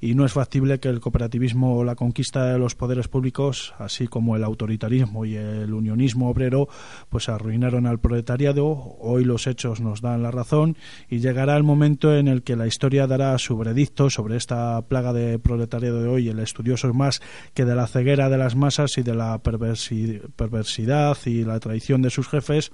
y 0.00 0.14
no 0.14 0.24
es 0.24 0.32
factible 0.32 0.80
que 0.80 0.88
el 0.88 1.00
cooperativismo 1.00 1.76
o 1.76 1.84
la 1.84 1.94
conquista 1.94 2.52
de 2.52 2.58
los 2.58 2.74
poderes 2.74 3.08
públicos, 3.08 3.74
así 3.78 4.06
como 4.06 4.36
el 4.36 4.44
autoritarismo 4.44 5.24
y 5.24 5.36
el 5.36 5.72
unionismo 5.72 6.28
obrero, 6.28 6.68
pues 7.08 7.28
arruinaron 7.28 7.86
al 7.86 8.00
proletariado. 8.00 8.66
Hoy 9.00 9.24
los 9.24 9.46
hechos 9.46 9.80
nos 9.80 10.00
dan 10.00 10.22
la 10.22 10.30
razón 10.30 10.76
y 11.08 11.18
llegará 11.18 11.56
el 11.56 11.62
momento 11.62 12.14
en 12.14 12.28
el 12.28 12.42
que 12.42 12.56
la 12.56 12.66
historia 12.66 13.06
dará 13.06 13.36
su 13.38 13.56
veredicto 13.56 14.10
sobre 14.10 14.36
esta 14.36 14.82
plaga 14.82 15.12
de 15.12 15.38
proletariado 15.38 16.02
de 16.02 16.08
hoy. 16.08 16.28
El 16.28 16.38
estudioso 16.38 16.88
es 16.88 16.94
más 16.94 17.20
que 17.54 17.64
de 17.64 17.74
la 17.74 17.86
ceguera 17.86 18.28
de 18.28 18.38
las 18.38 18.56
masas 18.56 18.98
y 18.98 19.02
de 19.02 19.14
la 19.14 19.38
perversidad 19.42 21.16
y 21.26 21.44
la 21.44 21.60
traición 21.60 22.02
de 22.02 22.10
sus 22.10 22.28
jefes 22.28 22.70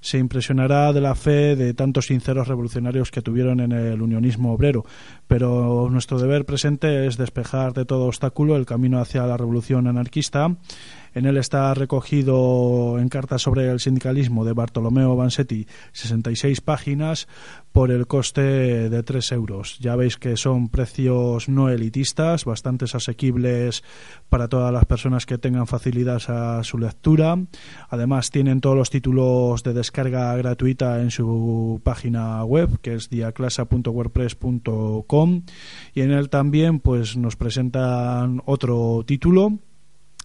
se 0.00 0.18
impresionará 0.30 0.92
de 0.92 1.00
la 1.00 1.16
fe 1.16 1.56
de 1.56 1.74
tantos 1.74 2.06
sinceros 2.06 2.46
revolucionarios 2.46 3.10
que 3.10 3.20
tuvieron 3.20 3.58
en 3.58 3.72
el 3.72 4.00
unionismo 4.00 4.52
obrero. 4.52 4.84
Pero 5.26 5.88
nuestro 5.90 6.20
deber 6.20 6.44
presente 6.44 7.08
es 7.08 7.16
despejar 7.16 7.72
de 7.72 7.84
todo 7.84 8.06
obstáculo 8.06 8.54
el 8.54 8.64
camino 8.64 9.00
hacia 9.00 9.26
la 9.26 9.36
revolución 9.36 9.88
anarquista. 9.88 10.54
En 11.14 11.26
él 11.26 11.36
está 11.36 11.74
recogido 11.74 12.98
en 12.98 13.08
cartas 13.08 13.42
sobre 13.42 13.68
el 13.68 13.80
sindicalismo 13.80 14.44
de 14.44 14.52
Bartolomeo 14.52 15.16
Vansetti 15.16 15.66
66 15.92 16.60
páginas 16.60 17.26
por 17.72 17.90
el 17.90 18.06
coste 18.06 18.88
de 18.90 19.02
3 19.02 19.32
euros. 19.32 19.78
Ya 19.78 19.96
veis 19.96 20.16
que 20.16 20.36
son 20.36 20.68
precios 20.68 21.48
no 21.48 21.68
elitistas, 21.68 22.44
bastante 22.44 22.84
asequibles 22.84 23.82
para 24.28 24.46
todas 24.48 24.72
las 24.72 24.84
personas 24.86 25.26
que 25.26 25.38
tengan 25.38 25.66
facilidad 25.66 26.22
a 26.28 26.62
su 26.64 26.78
lectura. 26.78 27.36
Además 27.88 28.30
tienen 28.30 28.60
todos 28.60 28.76
los 28.76 28.90
títulos 28.90 29.62
de 29.62 29.72
descarga 29.72 30.36
gratuita 30.36 31.00
en 31.00 31.10
su 31.10 31.80
página 31.84 32.44
web, 32.44 32.80
que 32.80 32.94
es 32.94 33.08
diaclasa.wordpress.com 33.10 35.42
y 35.94 36.00
en 36.00 36.12
él 36.12 36.28
también 36.28 36.80
pues 36.80 37.16
nos 37.16 37.36
presentan 37.36 38.42
otro 38.46 39.04
título 39.06 39.58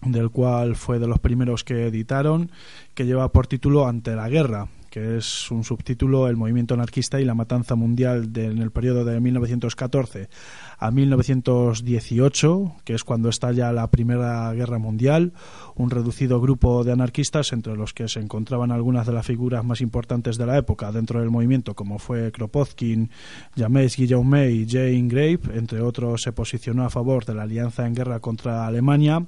del 0.02 0.30
cual 0.30 0.76
fue 0.76 0.98
de 0.98 1.06
los 1.06 1.18
primeros 1.18 1.64
que 1.64 1.86
editaron, 1.86 2.50
que 2.94 3.06
lleva 3.06 3.32
por 3.32 3.46
título 3.46 3.86
Ante 3.86 4.14
la 4.14 4.28
guerra, 4.28 4.68
que 4.96 5.18
es 5.18 5.50
un 5.50 5.62
subtítulo 5.62 6.26
El 6.26 6.38
movimiento 6.38 6.72
anarquista 6.72 7.20
y 7.20 7.26
la 7.26 7.34
matanza 7.34 7.74
mundial 7.74 8.30
en 8.34 8.62
el 8.62 8.70
periodo 8.70 9.04
de 9.04 9.20
1914 9.20 10.30
a 10.78 10.90
1918, 10.90 12.76
que 12.82 12.94
es 12.94 13.04
cuando 13.04 13.28
estalla 13.28 13.72
la 13.72 13.90
Primera 13.90 14.50
Guerra 14.54 14.78
Mundial, 14.78 15.34
un 15.74 15.90
reducido 15.90 16.40
grupo 16.40 16.82
de 16.82 16.92
anarquistas, 16.92 17.52
entre 17.52 17.76
los 17.76 17.92
que 17.92 18.08
se 18.08 18.20
encontraban 18.20 18.72
algunas 18.72 19.06
de 19.06 19.12
las 19.12 19.26
figuras 19.26 19.62
más 19.66 19.82
importantes 19.82 20.38
de 20.38 20.46
la 20.46 20.56
época 20.56 20.90
dentro 20.92 21.20
del 21.20 21.30
movimiento, 21.30 21.74
como 21.74 21.98
fue 21.98 22.32
Kropotkin, 22.32 23.10
James 23.54 23.96
Guillaume 23.96 24.50
y 24.50 24.66
Jane 24.66 25.08
Grave, 25.08 25.40
entre 25.58 25.82
otros, 25.82 26.22
se 26.22 26.32
posicionó 26.32 26.84
a 26.84 26.90
favor 26.90 27.26
de 27.26 27.34
la 27.34 27.42
alianza 27.42 27.86
en 27.86 27.94
guerra 27.94 28.20
contra 28.20 28.66
Alemania 28.66 29.26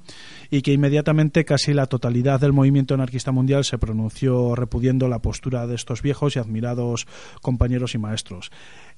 y 0.50 0.62
que 0.62 0.72
inmediatamente 0.72 1.44
casi 1.44 1.74
la 1.74 1.86
totalidad 1.86 2.40
del 2.40 2.54
movimiento 2.54 2.94
anarquista 2.94 3.32
mundial 3.32 3.64
se 3.64 3.76
pronunció 3.76 4.54
repudiando 4.54 5.08
la 5.08 5.20
postura 5.20 5.57
de 5.66 5.74
estos 5.74 6.02
viejos 6.02 6.36
y 6.36 6.38
admirados 6.38 7.06
compañeros 7.42 7.94
y 7.94 7.98
maestros. 7.98 8.50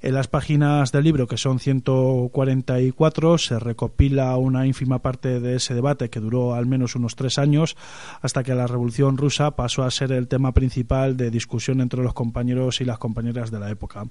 En 0.02 0.14
las 0.14 0.28
páginas 0.28 0.92
del 0.92 1.04
libro, 1.04 1.26
que 1.26 1.36
son 1.36 1.58
144, 1.58 3.36
se 3.36 3.58
recopila 3.58 4.34
una 4.38 4.66
ínfima 4.66 5.00
parte 5.00 5.40
de 5.40 5.56
ese 5.56 5.74
debate 5.74 6.08
que 6.08 6.20
duró 6.20 6.54
al 6.54 6.64
menos 6.64 6.96
unos 6.96 7.16
tres 7.16 7.36
años, 7.36 7.76
hasta 8.22 8.42
que 8.42 8.54
la 8.54 8.66
Revolución 8.66 9.18
rusa 9.18 9.50
pasó 9.56 9.82
a 9.82 9.90
ser 9.90 10.12
el 10.12 10.26
tema 10.26 10.52
principal 10.52 11.18
de 11.18 11.30
discusión 11.30 11.82
entre 11.82 12.02
los 12.02 12.14
compañeros 12.14 12.80
y 12.80 12.86
las 12.86 12.96
compañeras 12.96 13.50
de 13.50 13.60
la 13.60 13.68
época. 13.68 14.06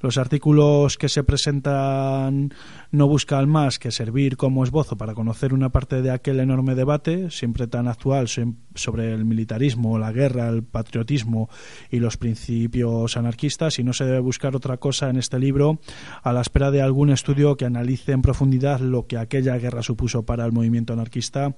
Los 0.00 0.18
artículos 0.18 0.98
que 0.98 1.08
se 1.08 1.24
presentan 1.24 2.52
no 2.90 3.08
buscan 3.08 3.48
más 3.48 3.78
que 3.78 3.90
servir 3.90 4.36
como 4.36 4.64
esbozo 4.64 4.98
para 4.98 5.14
conocer 5.14 5.54
una 5.54 5.70
parte 5.70 6.02
de 6.02 6.10
aquel 6.10 6.40
enorme 6.40 6.74
debate, 6.74 7.30
siempre 7.30 7.68
tan 7.68 7.88
actual, 7.88 8.28
sobre 8.74 9.14
el 9.14 9.24
militarismo, 9.24 9.98
la 9.98 10.12
guerra, 10.12 10.50
el 10.50 10.62
patriotismo 10.62 11.48
y 11.90 12.00
los 12.00 12.18
principios 12.18 13.16
anarquistas, 13.16 13.78
y 13.78 13.82
no 13.82 13.94
se 13.94 14.04
debe 14.04 14.18
buscar 14.18 14.54
otra 14.54 14.76
cosa 14.76 15.08
en 15.08 15.21
este 15.22 15.38
libro 15.38 15.80
a 16.22 16.32
la 16.32 16.42
espera 16.42 16.70
de 16.70 16.82
algún 16.82 17.08
estudio 17.10 17.56
que 17.56 17.64
analice 17.64 18.12
en 18.12 18.20
profundidad 18.20 18.80
lo 18.80 19.06
que 19.06 19.16
aquella 19.16 19.56
guerra 19.56 19.82
supuso 19.82 20.24
para 20.24 20.44
el 20.44 20.52
movimiento 20.52 20.92
anarquista 20.92 21.54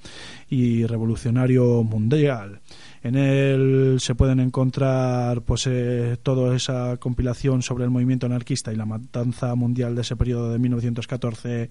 y 0.48 0.86
revolucionario 0.86 1.82
mundial. 1.82 2.60
En 3.02 3.16
él 3.16 3.96
se 3.98 4.14
pueden 4.14 4.40
encontrar 4.40 5.42
pues 5.42 5.66
eh, 5.66 6.16
toda 6.22 6.54
esa 6.56 6.96
compilación 6.98 7.62
sobre 7.62 7.84
el 7.84 7.90
movimiento 7.90 8.26
anarquista 8.26 8.72
y 8.72 8.76
la 8.76 8.86
matanza 8.86 9.54
mundial 9.54 9.94
de 9.94 10.02
ese 10.02 10.16
periodo 10.16 10.52
de 10.52 10.58
1914 10.58 11.70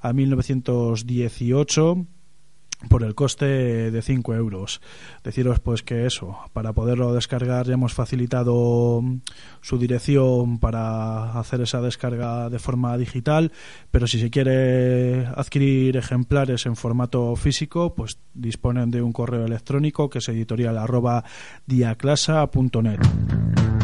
a 0.00 0.12
1918 0.12 2.06
por 2.88 3.02
el 3.02 3.14
coste 3.14 3.90
de 3.90 4.02
5 4.02 4.34
euros. 4.34 4.80
Deciros 5.24 5.58
pues 5.58 5.82
que 5.82 6.06
eso, 6.06 6.38
para 6.52 6.72
poderlo 6.72 7.12
descargar 7.12 7.66
ya 7.66 7.74
hemos 7.74 7.94
facilitado 7.94 9.02
su 9.60 9.78
dirección 9.78 10.58
para 10.58 11.38
hacer 11.38 11.60
esa 11.62 11.80
descarga 11.80 12.50
de 12.50 12.58
forma 12.58 12.96
digital, 12.96 13.52
pero 13.90 14.06
si 14.06 14.20
se 14.20 14.30
quiere 14.30 15.26
adquirir 15.26 15.96
ejemplares 15.96 16.66
en 16.66 16.76
formato 16.76 17.34
físico, 17.36 17.94
pues 17.94 18.18
disponen 18.34 18.90
de 18.90 19.02
un 19.02 19.12
correo 19.12 19.44
electrónico 19.44 20.08
que 20.08 20.18
es 20.18 20.28
editorial 20.28 20.78
arroba 20.78 21.24
diaclasa.net. 21.66 23.77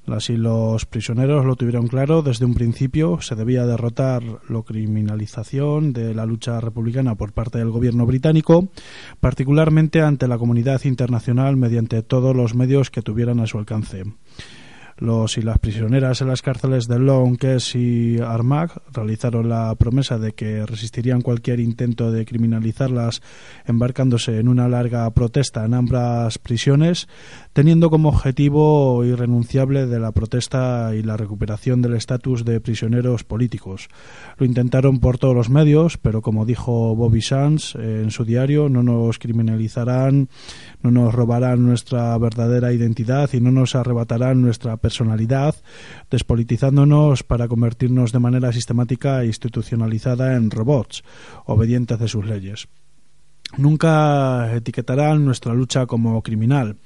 Así 0.06 0.36
los 0.36 0.86
prisioneros 0.86 1.44
lo 1.44 1.54
tuvieron 1.54 1.86
claro 1.86 2.22
desde 2.22 2.44
un 2.44 2.54
principio, 2.54 3.20
se 3.20 3.36
debía 3.36 3.64
derrotar 3.64 4.22
la 4.48 4.62
criminalización 4.62 5.92
de 5.92 6.14
la 6.14 6.26
lucha 6.26 6.60
republicana 6.60 7.14
por 7.14 7.32
parte 7.32 7.58
del 7.58 7.70
gobierno 7.70 8.06
británico, 8.06 8.68
particularmente 9.20 10.02
ante 10.02 10.26
la 10.26 10.38
comunidad 10.38 10.84
internacional 10.84 11.56
mediante 11.56 12.02
todos 12.02 12.34
los 12.34 12.54
medios 12.54 12.90
que 12.90 13.02
tuvieran 13.02 13.40
a 13.40 13.46
su 13.46 13.58
alcance. 13.58 14.04
Los 14.98 15.38
y 15.38 15.42
las 15.42 15.60
prisioneras 15.60 16.20
en 16.22 16.28
las 16.28 16.42
cárceles 16.42 16.88
de 16.88 16.98
Long, 16.98 17.38
Kess 17.38 17.76
y 17.76 18.18
Armagh 18.18 18.82
realizaron 18.92 19.48
la 19.48 19.72
promesa 19.76 20.18
de 20.18 20.32
que 20.32 20.66
resistirían 20.66 21.20
cualquier 21.20 21.60
intento 21.60 22.10
de 22.10 22.24
criminalizarlas 22.24 23.22
embarcándose 23.64 24.40
en 24.40 24.48
una 24.48 24.66
larga 24.66 25.08
protesta 25.12 25.64
en 25.64 25.74
ambas 25.74 26.38
prisiones, 26.38 27.06
teniendo 27.52 27.90
como 27.90 28.08
objetivo 28.08 29.04
irrenunciable 29.04 29.86
de 29.86 30.00
la 30.00 30.10
protesta 30.10 30.92
y 30.96 31.04
la 31.04 31.16
recuperación 31.16 31.80
del 31.80 31.94
estatus 31.94 32.44
de 32.44 32.60
prisioneros 32.60 33.22
políticos. 33.22 33.88
Lo 34.36 34.46
intentaron 34.46 34.98
por 34.98 35.18
todos 35.18 35.34
los 35.34 35.48
medios, 35.48 35.96
pero 35.96 36.22
como 36.22 36.44
dijo 36.44 36.96
Bobby 36.96 37.22
Sands 37.22 37.76
en 37.76 38.10
su 38.10 38.24
diario, 38.24 38.68
no 38.68 38.82
nos 38.82 39.20
criminalizarán, 39.20 40.28
no 40.82 40.90
nos 40.90 41.14
robarán 41.14 41.64
nuestra 41.64 42.18
verdadera 42.18 42.72
identidad 42.72 43.30
y 43.32 43.40
no 43.40 43.52
nos 43.52 43.76
arrebatarán 43.76 44.42
nuestra 44.42 44.76
personalidad, 44.88 45.54
despolitizándonos 46.10 47.22
para 47.22 47.46
convertirnos 47.46 48.10
de 48.10 48.20
manera 48.20 48.52
sistemática 48.52 49.20
e 49.20 49.26
institucionalizada 49.26 50.34
en 50.34 50.50
robots, 50.50 51.04
obedientes 51.44 51.98
de 51.98 52.08
sus 52.08 52.24
leyes. 52.24 52.68
Nunca 53.58 54.50
etiquetarán 54.56 55.26
nuestra 55.26 55.52
lucha 55.52 55.84
como 55.84 56.22
criminal. 56.22 56.76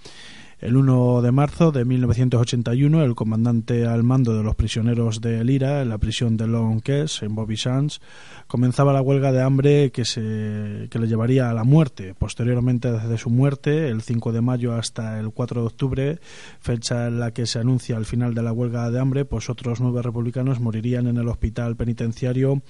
El 0.62 0.76
1 0.76 1.22
de 1.22 1.32
marzo 1.32 1.72
de 1.72 1.84
1981, 1.84 3.02
el 3.02 3.16
comandante 3.16 3.84
al 3.84 4.04
mando 4.04 4.36
de 4.36 4.44
los 4.44 4.54
prisioneros 4.54 5.20
de 5.20 5.42
Lira, 5.42 5.82
en 5.82 5.88
la 5.88 5.98
prisión 5.98 6.36
de 6.36 6.46
Long 6.46 6.80
Kess, 6.80 7.24
en 7.24 7.34
Bobby 7.34 7.56
Sands, 7.56 8.00
comenzaba 8.46 8.92
la 8.92 9.02
huelga 9.02 9.32
de 9.32 9.42
hambre 9.42 9.90
que, 9.90 10.04
se, 10.04 10.86
que 10.88 11.00
le 11.00 11.08
llevaría 11.08 11.50
a 11.50 11.52
la 11.52 11.64
muerte. 11.64 12.14
Posteriormente, 12.16 12.92
desde 12.92 13.18
su 13.18 13.28
muerte, 13.28 13.88
el 13.88 14.02
5 14.02 14.30
de 14.30 14.40
mayo 14.40 14.74
hasta 14.74 15.18
el 15.18 15.32
4 15.32 15.62
de 15.62 15.66
octubre, 15.66 16.20
fecha 16.60 17.08
en 17.08 17.18
la 17.18 17.32
que 17.32 17.46
se 17.46 17.58
anuncia 17.58 17.96
el 17.96 18.04
final 18.04 18.32
de 18.32 18.42
la 18.44 18.52
huelga 18.52 18.88
de 18.88 19.00
hambre, 19.00 19.24
pues 19.24 19.50
otros 19.50 19.80
nueve 19.80 20.00
republicanos 20.00 20.60
morirían 20.60 21.08
en 21.08 21.16
el 21.16 21.26
hospital 21.26 21.74
penitenciario 21.74 22.62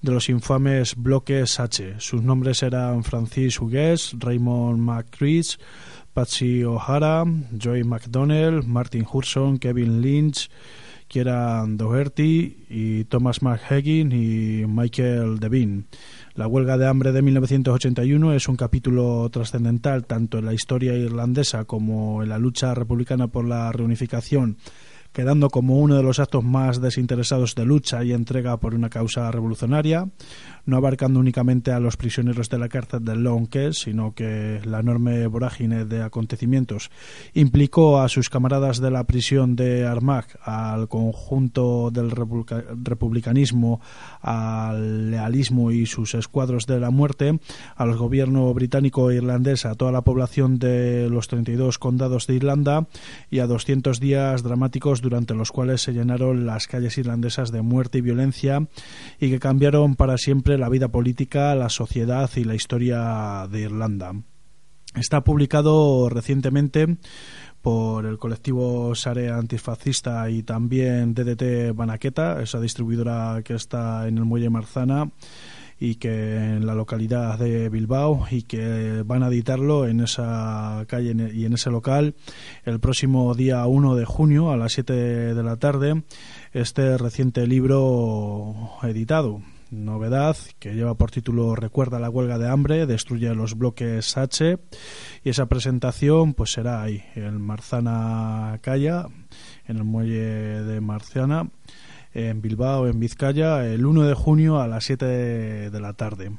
de 0.00 0.12
los 0.12 0.28
infames 0.28 0.94
bloques 0.96 1.58
H. 1.58 1.94
Sus 1.98 2.22
nombres 2.22 2.62
eran 2.62 3.02
Francis 3.04 3.60
Hugues, 3.60 4.14
Raymond 4.18 4.78
McCrees, 4.78 5.58
Patsy 6.12 6.64
O'Hara, 6.64 7.24
Joy 7.56 7.84
McDonnell, 7.84 8.64
Martin 8.64 9.06
Hurson, 9.10 9.58
Kevin 9.58 10.00
Lynch, 10.00 10.48
Kieran 11.08 11.76
Doherty 11.76 12.66
y 12.68 13.04
Thomas 13.04 13.42
McHaggin 13.42 14.12
y 14.12 14.66
Michael 14.66 15.40
Devine. 15.40 15.84
La 16.34 16.46
huelga 16.46 16.76
de 16.76 16.86
hambre 16.86 17.12
de 17.12 17.22
1981 17.22 18.34
es 18.34 18.48
un 18.48 18.56
capítulo 18.56 19.28
trascendental 19.30 20.06
tanto 20.06 20.38
en 20.38 20.44
la 20.44 20.52
historia 20.52 20.94
irlandesa 20.94 21.64
como 21.64 22.22
en 22.22 22.28
la 22.28 22.38
lucha 22.38 22.74
republicana 22.74 23.26
por 23.28 23.46
la 23.46 23.72
reunificación 23.72 24.58
quedando 25.12 25.50
como 25.50 25.78
uno 25.78 25.96
de 25.96 26.02
los 26.02 26.18
actos 26.18 26.44
más 26.44 26.80
desinteresados 26.80 27.54
de 27.54 27.64
lucha 27.64 28.04
y 28.04 28.12
entrega 28.12 28.56
por 28.58 28.74
una 28.74 28.90
causa 28.90 29.30
revolucionaria, 29.30 30.08
no 30.68 30.76
abarcando 30.76 31.18
únicamente 31.18 31.72
a 31.72 31.80
los 31.80 31.96
prisioneros 31.96 32.50
de 32.50 32.58
la 32.58 32.68
cárcel 32.68 33.02
de 33.02 33.16
Long 33.16 33.48
Kess, 33.48 33.78
sino 33.84 34.12
que 34.12 34.60
la 34.64 34.80
enorme 34.80 35.26
vorágine 35.26 35.86
de 35.86 36.02
acontecimientos 36.02 36.90
implicó 37.32 38.02
a 38.02 38.08
sus 38.10 38.28
camaradas 38.28 38.78
de 38.78 38.90
la 38.90 39.04
prisión 39.04 39.56
de 39.56 39.86
Armagh, 39.86 40.26
al 40.42 40.86
conjunto 40.88 41.90
del 41.90 42.10
republicanismo, 42.10 43.80
al 44.20 45.10
lealismo 45.10 45.70
y 45.70 45.86
sus 45.86 46.14
escuadros 46.14 46.66
de 46.66 46.78
la 46.78 46.90
muerte, 46.90 47.38
al 47.74 47.96
gobierno 47.96 48.52
británico 48.52 49.10
e 49.10 49.16
irlandés, 49.16 49.64
a 49.64 49.74
toda 49.74 49.90
la 49.90 50.02
población 50.02 50.58
de 50.58 51.08
los 51.08 51.28
32 51.28 51.78
condados 51.78 52.26
de 52.26 52.34
Irlanda 52.34 52.88
y 53.30 53.38
a 53.38 53.46
200 53.46 54.00
días 54.00 54.42
dramáticos 54.42 55.00
durante 55.00 55.32
los 55.32 55.50
cuales 55.50 55.80
se 55.80 55.94
llenaron 55.94 56.44
las 56.44 56.66
calles 56.66 56.98
irlandesas 56.98 57.52
de 57.52 57.62
muerte 57.62 57.98
y 57.98 58.02
violencia 58.02 58.66
y 59.18 59.30
que 59.30 59.40
cambiaron 59.40 59.96
para 59.96 60.18
siempre 60.18 60.57
la 60.58 60.68
vida 60.68 60.88
política, 60.88 61.54
la 61.54 61.68
sociedad 61.68 62.30
y 62.36 62.44
la 62.44 62.54
historia 62.54 63.46
de 63.50 63.60
Irlanda. 63.60 64.12
Está 64.94 65.22
publicado 65.22 66.08
recientemente 66.08 66.98
por 67.62 68.06
el 68.06 68.18
colectivo 68.18 68.94
Sare 68.94 69.30
Antifascista 69.30 70.28
y 70.30 70.42
también 70.42 71.14
DDT 71.14 71.74
Banaqueta, 71.74 72.42
esa 72.42 72.60
distribuidora 72.60 73.42
que 73.44 73.54
está 73.54 74.08
en 74.08 74.18
el 74.18 74.24
Muelle 74.24 74.50
Marzana 74.50 75.10
y 75.80 75.96
que 75.96 76.36
en 76.36 76.66
la 76.66 76.74
localidad 76.74 77.38
de 77.38 77.68
Bilbao 77.68 78.26
y 78.30 78.42
que 78.42 79.02
van 79.04 79.22
a 79.22 79.28
editarlo 79.28 79.86
en 79.86 80.00
esa 80.00 80.84
calle 80.88 81.14
y 81.32 81.44
en 81.44 81.52
ese 81.52 81.70
local 81.70 82.14
el 82.64 82.80
próximo 82.80 83.34
día 83.34 83.64
1 83.66 83.94
de 83.94 84.04
junio 84.04 84.50
a 84.50 84.56
las 84.56 84.72
7 84.72 84.92
de 85.34 85.42
la 85.42 85.56
tarde 85.56 86.02
este 86.52 86.98
reciente 86.98 87.46
libro 87.46 88.70
editado 88.82 89.40
novedad 89.70 90.36
que 90.58 90.74
lleva 90.74 90.94
por 90.94 91.10
título 91.10 91.54
Recuerda 91.54 91.98
la 91.98 92.10
huelga 92.10 92.38
de 92.38 92.48
hambre, 92.48 92.86
destruye 92.86 93.34
los 93.34 93.56
bloques 93.56 94.16
H 94.16 94.58
y 95.24 95.28
esa 95.28 95.46
presentación 95.46 96.34
pues 96.34 96.52
será 96.52 96.82
ahí 96.82 97.02
en 97.14 97.40
Marzana 97.40 98.58
Calla, 98.62 99.06
en 99.66 99.76
el 99.76 99.84
muelle 99.84 100.62
de 100.62 100.80
Marciana 100.80 101.50
en 102.14 102.40
Bilbao, 102.40 102.88
en 102.88 102.98
Vizcaya, 102.98 103.66
el 103.66 103.86
1 103.86 104.02
de 104.02 104.14
junio 104.14 104.60
a 104.60 104.66
las 104.66 104.84
7 104.84 105.04
de 105.70 105.80
la 105.80 105.92
tarde. 105.92 106.32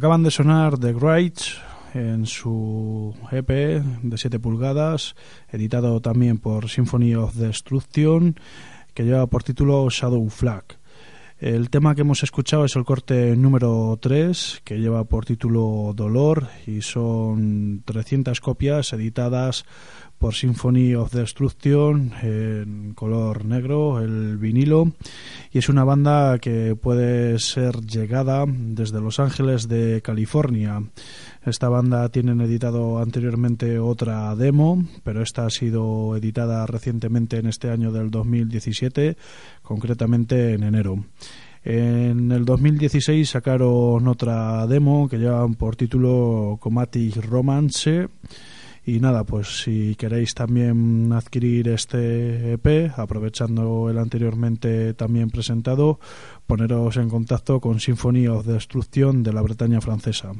Acaban 0.00 0.22
de 0.22 0.30
sonar 0.30 0.78
The 0.78 0.94
Greats 0.94 1.58
en 1.92 2.24
su 2.24 3.14
EP 3.30 3.50
de 3.50 4.16
7 4.16 4.38
pulgadas, 4.38 5.14
editado 5.50 6.00
también 6.00 6.38
por 6.38 6.70
Symphony 6.70 7.14
of 7.16 7.34
Destruction, 7.34 8.34
que 8.94 9.04
lleva 9.04 9.26
por 9.26 9.42
título 9.42 9.86
Shadow 9.90 10.26
Flag. 10.30 10.64
El 11.38 11.68
tema 11.68 11.94
que 11.94 12.00
hemos 12.00 12.22
escuchado 12.22 12.64
es 12.64 12.76
el 12.76 12.84
corte 12.86 13.36
número 13.36 13.98
3, 14.00 14.62
que 14.64 14.78
lleva 14.78 15.04
por 15.04 15.26
título 15.26 15.92
Dolor, 15.94 16.48
y 16.66 16.80
son 16.80 17.82
300 17.84 18.40
copias 18.40 18.94
editadas 18.94 19.66
por 20.16 20.34
Symphony 20.34 20.94
of 20.94 21.12
Destruction 21.12 22.12
en 22.22 22.92
color 22.94 23.44
negro, 23.44 24.00
el 24.00 24.38
vinilo, 24.38 24.92
y 25.52 25.58
es 25.58 25.68
una 25.68 25.84
banda 25.84 26.38
que 26.38 26.76
puede 26.76 27.38
ser 27.38 27.80
llegada 27.80 28.44
desde 28.46 29.00
Los 29.00 29.18
Ángeles 29.18 29.68
de 29.68 30.00
California. 30.02 30.82
Esta 31.44 31.68
banda 31.68 32.08
tienen 32.08 32.40
editado 32.40 33.00
anteriormente 33.00 33.78
otra 33.78 34.34
demo, 34.36 34.84
pero 35.02 35.22
esta 35.22 35.46
ha 35.46 35.50
sido 35.50 36.16
editada 36.16 36.64
recientemente 36.66 37.38
en 37.38 37.46
este 37.46 37.70
año 37.70 37.90
del 37.90 38.10
2017, 38.10 39.16
concretamente 39.62 40.54
en 40.54 40.62
enero. 40.62 41.04
En 41.64 42.32
el 42.32 42.44
2016 42.44 43.28
sacaron 43.28 44.06
otra 44.06 44.66
demo 44.66 45.08
que 45.08 45.18
llevan 45.18 45.56
por 45.56 45.76
título 45.76 46.58
Comatic 46.60 47.16
Romance 47.16 48.08
y 48.84 49.00
nada, 49.00 49.24
pues 49.24 49.62
si 49.62 49.94
queréis 49.96 50.34
también 50.34 51.12
adquirir 51.12 51.68
este 51.68 52.52
EP, 52.54 52.92
aprovechando 52.96 53.90
el 53.90 53.98
anteriormente 53.98 54.94
también 54.94 55.30
presentado, 55.30 56.00
poneros 56.46 56.96
en 56.96 57.08
contacto 57.08 57.60
con 57.60 57.80
Symphony 57.80 58.26
of 58.28 58.46
Destruction 58.46 59.22
de 59.22 59.32
la 59.32 59.42
Bretaña 59.42 59.80
francesa. 59.80 60.32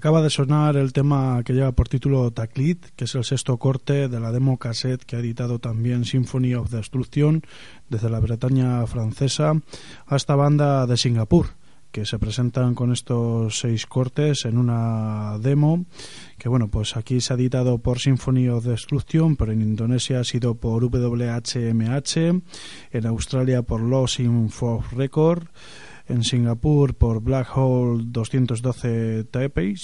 Acaba 0.00 0.22
de 0.22 0.30
sonar 0.30 0.78
el 0.78 0.94
tema 0.94 1.42
que 1.44 1.52
lleva 1.52 1.72
por 1.72 1.86
título 1.86 2.30
Taclit, 2.30 2.86
que 2.96 3.04
es 3.04 3.14
el 3.14 3.22
sexto 3.22 3.58
corte 3.58 4.08
de 4.08 4.18
la 4.18 4.32
demo 4.32 4.56
cassette 4.56 5.04
que 5.04 5.16
ha 5.16 5.18
editado 5.18 5.58
también 5.58 6.06
Symphony 6.06 6.54
of 6.54 6.70
Destruction 6.70 7.42
desde 7.90 8.08
la 8.08 8.18
Bretaña 8.18 8.86
francesa 8.86 9.60
a 10.06 10.16
esta 10.16 10.36
banda 10.36 10.86
de 10.86 10.96
Singapur 10.96 11.48
que 11.92 12.06
se 12.06 12.18
presentan 12.18 12.74
con 12.74 12.92
estos 12.92 13.58
seis 13.58 13.84
cortes 13.84 14.46
en 14.46 14.56
una 14.56 15.36
demo 15.38 15.84
que 16.38 16.48
bueno 16.48 16.68
pues 16.68 16.96
aquí 16.96 17.20
se 17.20 17.34
ha 17.34 17.36
editado 17.36 17.76
por 17.76 17.98
Symphony 17.98 18.48
of 18.48 18.64
Destruction 18.64 19.36
pero 19.36 19.52
en 19.52 19.60
Indonesia 19.60 20.20
ha 20.20 20.24
sido 20.24 20.54
por 20.54 20.82
WHMH 20.82 22.16
en 22.92 23.06
Australia 23.06 23.60
por 23.60 23.82
Lost 23.82 24.20
Info 24.20 24.82
Record 24.92 25.48
en 26.10 26.24
Singapur 26.24 26.94
por 26.94 27.22
Black 27.22 27.56
Hole 27.56 28.02
212 28.06 29.24
Taipei 29.24 29.74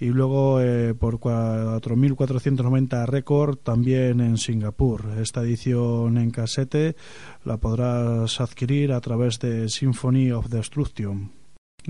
y 0.00 0.06
luego 0.06 0.60
eh, 0.60 0.94
por 0.94 1.18
4.490 1.18 3.06
récord 3.06 3.56
también 3.56 4.20
en 4.20 4.38
Singapur. 4.38 5.04
Esta 5.20 5.42
edición 5.42 6.18
en 6.18 6.30
casete 6.30 6.96
la 7.44 7.56
podrás 7.56 8.40
adquirir 8.40 8.92
a 8.92 9.00
través 9.00 9.38
de 9.40 9.68
Symphony 9.68 10.30
of 10.30 10.48
Destruction. 10.48 11.37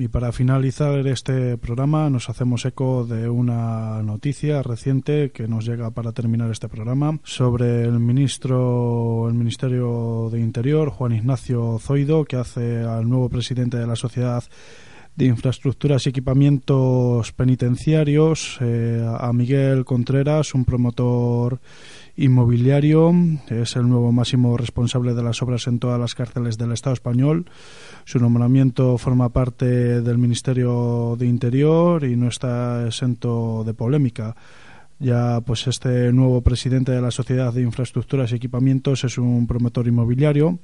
Y 0.00 0.06
para 0.06 0.30
finalizar 0.30 1.04
este 1.08 1.58
programa 1.58 2.08
nos 2.08 2.28
hacemos 2.28 2.64
eco 2.64 3.04
de 3.04 3.28
una 3.28 4.00
noticia 4.04 4.62
reciente 4.62 5.32
que 5.32 5.48
nos 5.48 5.66
llega 5.66 5.90
para 5.90 6.12
terminar 6.12 6.52
este 6.52 6.68
programa 6.68 7.18
sobre 7.24 7.82
el 7.82 7.98
ministro 7.98 9.26
el 9.28 9.34
Ministerio 9.34 10.28
de 10.30 10.38
Interior 10.38 10.90
Juan 10.90 11.14
Ignacio 11.16 11.80
Zoido 11.80 12.24
que 12.24 12.36
hace 12.36 12.84
al 12.84 13.08
nuevo 13.08 13.28
presidente 13.28 13.76
de 13.76 13.88
la 13.88 13.96
sociedad 13.96 14.44
de 15.16 15.24
infraestructuras 15.24 16.06
y 16.06 16.10
equipamientos 16.10 17.32
penitenciarios 17.32 18.58
eh, 18.60 19.04
a 19.04 19.32
Miguel 19.32 19.84
Contreras, 19.84 20.54
un 20.54 20.64
promotor 20.64 21.58
inmobiliario, 22.18 23.14
es 23.48 23.76
el 23.76 23.88
nuevo 23.88 24.10
máximo 24.10 24.56
responsable 24.56 25.14
de 25.14 25.22
las 25.22 25.40
obras 25.40 25.68
en 25.68 25.78
todas 25.78 26.00
las 26.00 26.16
cárceles 26.16 26.58
del 26.58 26.72
Estado 26.72 26.94
español. 26.94 27.46
Su 28.04 28.18
nombramiento 28.18 28.98
forma 28.98 29.28
parte 29.28 30.00
del 30.02 30.18
Ministerio 30.18 31.14
de 31.16 31.26
Interior 31.26 32.04
y 32.04 32.16
no 32.16 32.28
está 32.28 32.84
exento 32.86 33.62
de 33.64 33.72
polémica. 33.72 34.34
Ya 34.98 35.40
pues 35.46 35.68
este 35.68 36.12
nuevo 36.12 36.40
presidente 36.42 36.90
de 36.90 37.00
la 37.00 37.12
Sociedad 37.12 37.52
de 37.52 37.62
Infraestructuras 37.62 38.32
y 38.32 38.34
Equipamientos 38.34 39.04
es 39.04 39.16
un 39.16 39.46
promotor 39.46 39.86
inmobiliario 39.86 40.58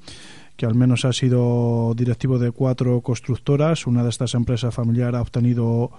que 0.56 0.66
al 0.66 0.74
menos 0.74 1.04
ha 1.04 1.12
sido 1.12 1.94
directivo 1.96 2.38
de 2.38 2.50
cuatro 2.50 3.00
constructoras. 3.00 3.86
Una 3.86 4.02
de 4.02 4.10
estas 4.10 4.34
empresas 4.34 4.74
familiar 4.74 5.14
ha 5.14 5.22
obtenido 5.22 5.90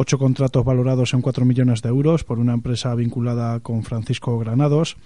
ocho 0.00 0.16
contratos 0.16 0.64
valorados 0.64 1.12
en 1.12 1.22
4 1.22 1.44
millones 1.44 1.82
de 1.82 1.88
euros 1.88 2.22
por 2.22 2.38
una 2.38 2.54
empresa 2.54 2.94
vinculada 2.94 3.58
con 3.58 3.82
Francisco 3.82 4.38
Granados 4.38 4.96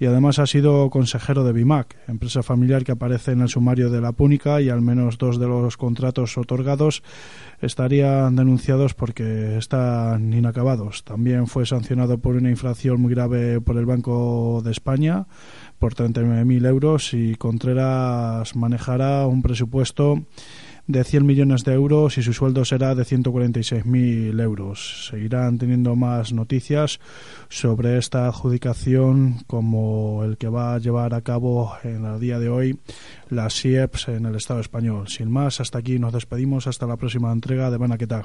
y 0.00 0.06
además 0.06 0.40
ha 0.40 0.46
sido 0.46 0.90
consejero 0.90 1.44
de 1.44 1.52
BIMAC, 1.52 1.96
empresa 2.08 2.42
familiar 2.42 2.82
que 2.82 2.90
aparece 2.90 3.30
en 3.30 3.42
el 3.42 3.48
sumario 3.48 3.88
de 3.88 4.00
la 4.00 4.10
Púnica 4.10 4.60
y 4.60 4.68
al 4.68 4.82
menos 4.82 5.16
dos 5.16 5.38
de 5.38 5.46
los 5.46 5.76
contratos 5.76 6.36
otorgados 6.36 7.04
estarían 7.60 8.34
denunciados 8.34 8.94
porque 8.94 9.58
están 9.58 10.32
inacabados. 10.32 11.04
También 11.04 11.46
fue 11.46 11.64
sancionado 11.64 12.18
por 12.18 12.34
una 12.34 12.50
infracción 12.50 13.00
muy 13.00 13.14
grave 13.14 13.60
por 13.60 13.76
el 13.76 13.86
Banco 13.86 14.60
de 14.64 14.72
España 14.72 15.28
por 15.78 15.94
39.000 15.94 16.66
euros 16.66 17.14
y 17.14 17.36
Contreras 17.36 18.56
manejará 18.56 19.24
un 19.28 19.40
presupuesto 19.40 20.24
de 20.86 21.04
100 21.04 21.24
millones 21.24 21.64
de 21.64 21.74
euros 21.74 22.18
y 22.18 22.22
su 22.22 22.32
sueldo 22.32 22.64
será 22.64 22.94
de 22.94 23.04
146.000 23.04 24.40
euros. 24.40 25.08
Seguirán 25.08 25.58
teniendo 25.58 25.96
más 25.96 26.32
noticias 26.32 27.00
sobre 27.48 27.98
esta 27.98 28.26
adjudicación 28.26 29.38
como 29.46 30.24
el 30.24 30.36
que 30.36 30.48
va 30.48 30.74
a 30.74 30.78
llevar 30.78 31.14
a 31.14 31.22
cabo 31.22 31.72
en 31.84 32.04
el 32.04 32.20
día 32.20 32.38
de 32.38 32.48
hoy 32.48 32.78
las 33.28 33.54
SIEPS 33.54 34.08
en 34.08 34.26
el 34.26 34.34
Estado 34.34 34.60
español. 34.60 35.08
Sin 35.08 35.30
más, 35.30 35.60
hasta 35.60 35.78
aquí 35.78 35.98
nos 35.98 36.12
despedimos. 36.12 36.66
Hasta 36.66 36.86
la 36.86 36.96
próxima 36.96 37.32
entrega 37.32 37.70
de 37.70 37.78
Banaquetá. 37.78 38.24